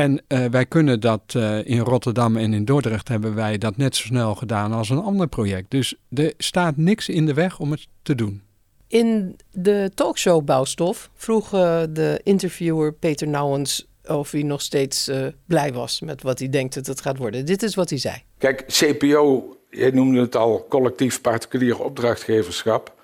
En 0.00 0.22
uh, 0.28 0.44
wij 0.44 0.66
kunnen 0.66 1.00
dat 1.00 1.34
in 1.64 1.78
Rotterdam 1.78 2.36
en 2.36 2.52
in 2.52 2.64
Dordrecht 2.64 3.08
hebben 3.08 3.34
wij 3.34 3.58
dat 3.58 3.76
net 3.76 3.96
zo 3.96 4.06
snel 4.06 4.34
gedaan 4.34 4.72
als 4.72 4.90
een 4.90 5.02
ander 5.02 5.28
project. 5.28 5.70
Dus 5.70 5.94
er 6.14 6.34
staat 6.38 6.76
niks 6.76 7.08
in 7.08 7.26
de 7.26 7.34
weg 7.34 7.58
om 7.58 7.70
het 7.70 7.86
te 8.02 8.14
doen. 8.14 8.42
In 8.90 9.36
de 9.50 9.90
talkshow 9.94 10.44
Bouwstof 10.44 11.10
vroeg 11.14 11.54
uh, 11.54 11.82
de 11.90 12.20
interviewer 12.22 12.92
Peter 12.92 13.28
Nouwens 13.28 13.86
of 14.04 14.30
hij 14.30 14.42
nog 14.42 14.60
steeds 14.60 15.08
uh, 15.08 15.26
blij 15.46 15.72
was 15.72 16.00
met 16.00 16.22
wat 16.22 16.38
hij 16.38 16.48
denkt 16.48 16.74
dat 16.74 16.86
het 16.86 17.00
gaat 17.00 17.16
worden. 17.16 17.46
Dit 17.46 17.62
is 17.62 17.74
wat 17.74 17.90
hij 17.90 17.98
zei. 17.98 18.22
Kijk, 18.38 18.64
CPO, 18.66 19.56
jij 19.70 19.90
noemde 19.90 20.20
het 20.20 20.36
al, 20.36 20.66
collectief 20.68 21.20
particulier 21.20 21.80
opdrachtgeverschap. 21.80 22.94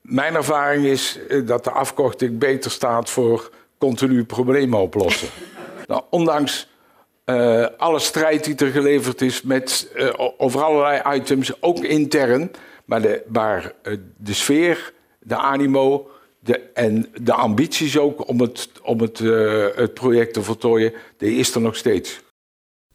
Mijn 0.00 0.34
ervaring 0.34 0.84
is 0.84 1.18
eh, 1.28 1.46
dat 1.46 1.64
de 1.64 1.70
afkorting 1.70 2.38
beter 2.38 2.70
staat 2.70 3.10
voor 3.10 3.52
continu 3.78 4.24
problemen 4.24 4.80
oplossen. 4.80 5.28
nou, 5.88 6.02
ondanks 6.10 6.68
uh, 7.26 7.66
alle 7.76 7.98
strijd 7.98 8.44
die 8.44 8.54
er 8.54 8.70
geleverd 8.70 9.22
is 9.22 9.42
met, 9.42 9.90
uh, 9.94 10.12
over 10.36 10.62
allerlei 10.62 11.16
items, 11.18 11.62
ook 11.62 11.78
intern, 11.84 12.50
maar 12.84 13.02
de, 13.02 13.22
waar 13.26 13.72
de 14.16 14.34
sfeer 14.34 14.92
de 15.20 15.36
animo 15.36 16.10
de, 16.40 16.58
en 16.58 17.06
de 17.22 17.32
ambities 17.32 17.98
ook 17.98 18.28
om 18.28 18.40
het, 18.40 18.70
om 18.82 19.00
het, 19.00 19.18
het 19.76 19.94
project 19.94 20.34
te 20.34 20.42
voltooien, 20.42 20.92
die 21.16 21.38
is 21.38 21.54
er 21.54 21.60
nog 21.60 21.76
steeds. 21.76 22.20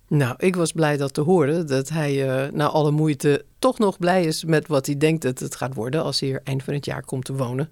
Nou, 0.07 0.35
ik 0.37 0.55
was 0.55 0.71
blij 0.71 0.97
dat 0.97 1.13
te 1.13 1.21
horen 1.21 1.67
dat 1.67 1.89
hij 1.89 2.49
na 2.53 2.67
alle 2.67 2.91
moeite 2.91 3.45
toch 3.59 3.79
nog 3.79 3.97
blij 3.97 4.23
is 4.23 4.43
met 4.43 4.67
wat 4.67 4.85
hij 4.85 4.97
denkt 4.97 5.21
dat 5.21 5.39
het 5.39 5.55
gaat 5.55 5.73
worden 5.73 6.03
als 6.03 6.19
hij 6.19 6.29
hier 6.29 6.41
eind 6.43 6.63
van 6.63 6.73
het 6.73 6.85
jaar 6.85 7.05
komt 7.05 7.25
te 7.25 7.35
wonen. 7.35 7.71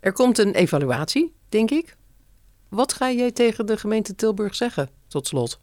Er 0.00 0.12
komt 0.12 0.38
een 0.38 0.54
evaluatie, 0.54 1.34
denk 1.48 1.70
ik. 1.70 1.96
Wat 2.74 2.92
ga 2.92 3.10
jij 3.10 3.32
tegen 3.32 3.66
de 3.66 3.76
gemeente 3.76 4.14
Tilburg 4.14 4.54
zeggen, 4.54 4.88
tot 5.08 5.26
slot? 5.26 5.60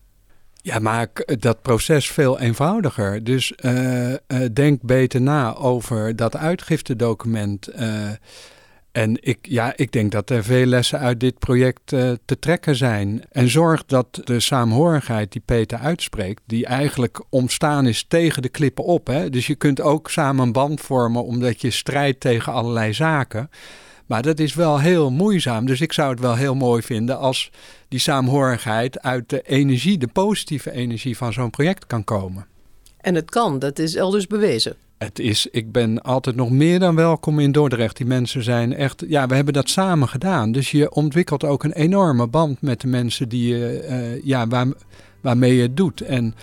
Ja, 0.62 0.80
maak 0.80 1.41
dat 1.41 1.62
proces 1.62 2.12
veel 2.12 2.39
eenvoudiger. 2.39 3.24
Dus 3.24 3.54
uh, 3.65 4.10
uh, 4.10 4.17
denk 4.54 4.82
beter 4.82 5.21
na 5.21 5.56
over 5.56 6.15
dat 6.15 6.38
uitgiftedocument. 6.38 7.69
Uh, 7.80 8.10
En 8.91 9.17
ik, 9.21 9.38
ja, 9.41 9.74
ik 9.76 9.91
denk 9.91 10.12
dat 10.12 10.30
er 10.30 10.43
veel 10.43 10.65
lessen 10.65 11.00
uit 11.00 11.19
dit 11.19 11.39
project 11.39 11.88
te 12.26 12.39
trekken 12.39 12.76
zijn. 12.76 13.24
En 13.32 13.50
zorg 13.50 13.86
dat 13.86 14.21
de 14.24 14.39
saamhorigheid 14.39 15.32
die 15.32 15.41
Peter 15.45 15.78
uitspreekt, 15.78 16.41
die 16.45 16.65
eigenlijk 16.65 17.24
ontstaan 17.30 17.88
is 17.88 18.06
tegen 18.08 18.41
de 18.41 18.50
klippen 18.50 18.84
op. 18.84 19.08
Hè? 19.08 19.30
Dus 19.30 19.47
je 19.47 19.56
kunt 19.56 19.82
ook 19.82 20.10
samen 20.10 20.45
een 20.45 20.52
band 20.52 20.82
vormen 20.82 21.24
omdat 21.24 21.62
je 21.62 21.71
strijdt 21.71 22.19
tegen 22.19 22.54
allerlei 22.54 22.93
zaken. 22.93 23.50
Maar 24.05 24.21
dat 24.21 24.39
is 24.39 24.53
wel 24.53 24.79
heel 24.79 25.11
moeizaam. 25.11 25.65
Dus 25.65 25.81
ik 25.81 25.93
zou 25.93 26.11
het 26.11 26.19
wel 26.19 26.35
heel 26.35 26.55
mooi 26.55 26.81
vinden 26.81 27.19
als 27.19 27.51
die 27.87 27.99
saamhorigheid 27.99 29.01
uit 29.01 29.29
de 29.29 29.41
energie, 29.41 29.97
de 29.97 30.07
positieve 30.07 30.71
energie 30.71 31.17
van 31.17 31.33
zo'n 31.33 31.49
project 31.49 31.87
kan 31.87 32.03
komen. 32.03 32.45
En 32.97 33.15
het 33.15 33.29
kan, 33.29 33.59
dat 33.59 33.79
is 33.79 33.95
elders 33.95 34.27
bewezen. 34.27 34.75
Het 34.97 35.19
is, 35.19 35.47
ik 35.51 35.71
ben 35.71 36.01
altijd 36.01 36.35
nog 36.35 36.49
meer 36.49 36.79
dan 36.79 36.95
welkom 36.95 37.39
in 37.39 37.51
Dordrecht. 37.51 37.97
Die 37.97 38.05
mensen 38.05 38.43
zijn 38.43 38.73
echt, 38.75 39.03
ja, 39.07 39.27
we 39.27 39.35
hebben 39.35 39.53
dat 39.53 39.69
samen 39.69 40.07
gedaan. 40.07 40.51
Dus 40.51 40.71
je 40.71 40.91
ontwikkelt 40.91 41.43
ook 41.43 41.63
een 41.63 41.73
enorme 41.73 42.27
band 42.27 42.61
met 42.61 42.81
de 42.81 42.87
mensen 42.87 43.29
die 43.29 43.47
je, 43.47 43.87
uh, 43.89 44.25
ja, 44.25 44.47
waar, 44.47 44.67
waarmee 45.21 45.55
je 45.55 45.61
het 45.61 45.77
doet. 45.77 46.01
En 46.01 46.35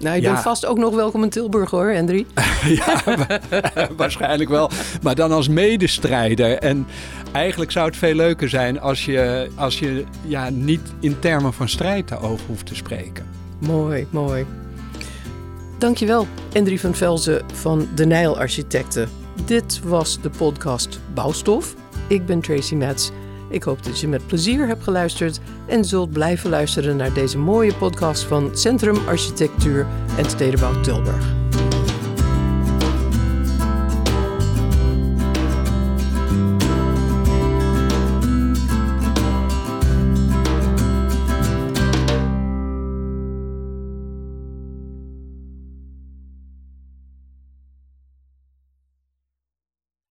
nou, 0.00 0.16
je 0.16 0.22
bent 0.22 0.38
vast 0.38 0.66
ook 0.66 0.78
nog 0.78 0.94
welkom 0.94 1.22
in 1.22 1.30
Tilburg 1.30 1.70
hoor, 1.70 1.90
Hendry. 1.90 2.26
ja, 2.84 3.02
waarschijnlijk 3.96 4.50
wel. 4.50 4.70
Maar 5.02 5.14
dan 5.14 5.32
als 5.32 5.48
medestrijder. 5.48 6.58
En 6.58 6.86
eigenlijk 7.32 7.70
zou 7.70 7.86
het 7.86 7.96
veel 7.96 8.14
leuker 8.14 8.48
zijn 8.48 8.80
als 8.80 9.04
je, 9.04 9.48
als 9.54 9.78
je 9.78 10.04
ja, 10.26 10.50
niet 10.50 10.92
in 11.00 11.18
termen 11.18 11.52
van 11.52 11.68
strijd 11.68 12.08
daarover 12.08 12.46
hoeft 12.46 12.66
te 12.66 12.74
spreken. 12.74 13.26
Mooi, 13.58 14.06
mooi. 14.10 14.46
Dankjewel, 15.78 16.26
Hendry 16.52 16.78
van 16.78 16.94
Velzen 16.94 17.42
van 17.52 17.88
De 17.94 18.06
Nijl 18.06 18.38
Architecten. 18.38 19.08
Dit 19.44 19.80
was 19.84 20.20
de 20.20 20.30
podcast 20.30 21.00
Bouwstof. 21.14 21.74
Ik 22.06 22.26
ben 22.26 22.40
Tracy 22.40 22.74
Metz. 22.74 23.10
Ik 23.50 23.62
hoop 23.62 23.82
dat 23.82 24.00
je 24.00 24.08
met 24.08 24.26
plezier 24.26 24.66
hebt 24.66 24.82
geluisterd 24.82 25.40
en 25.66 25.84
zult 25.84 26.12
blijven 26.12 26.50
luisteren 26.50 26.96
naar 26.96 27.12
deze 27.12 27.38
mooie 27.38 27.74
podcast 27.74 28.22
van 28.22 28.56
Centrum 28.56 28.96
Architectuur 29.06 29.86
en 30.16 30.30
Stedenbouw 30.30 30.80
Tilburg. 30.80 31.39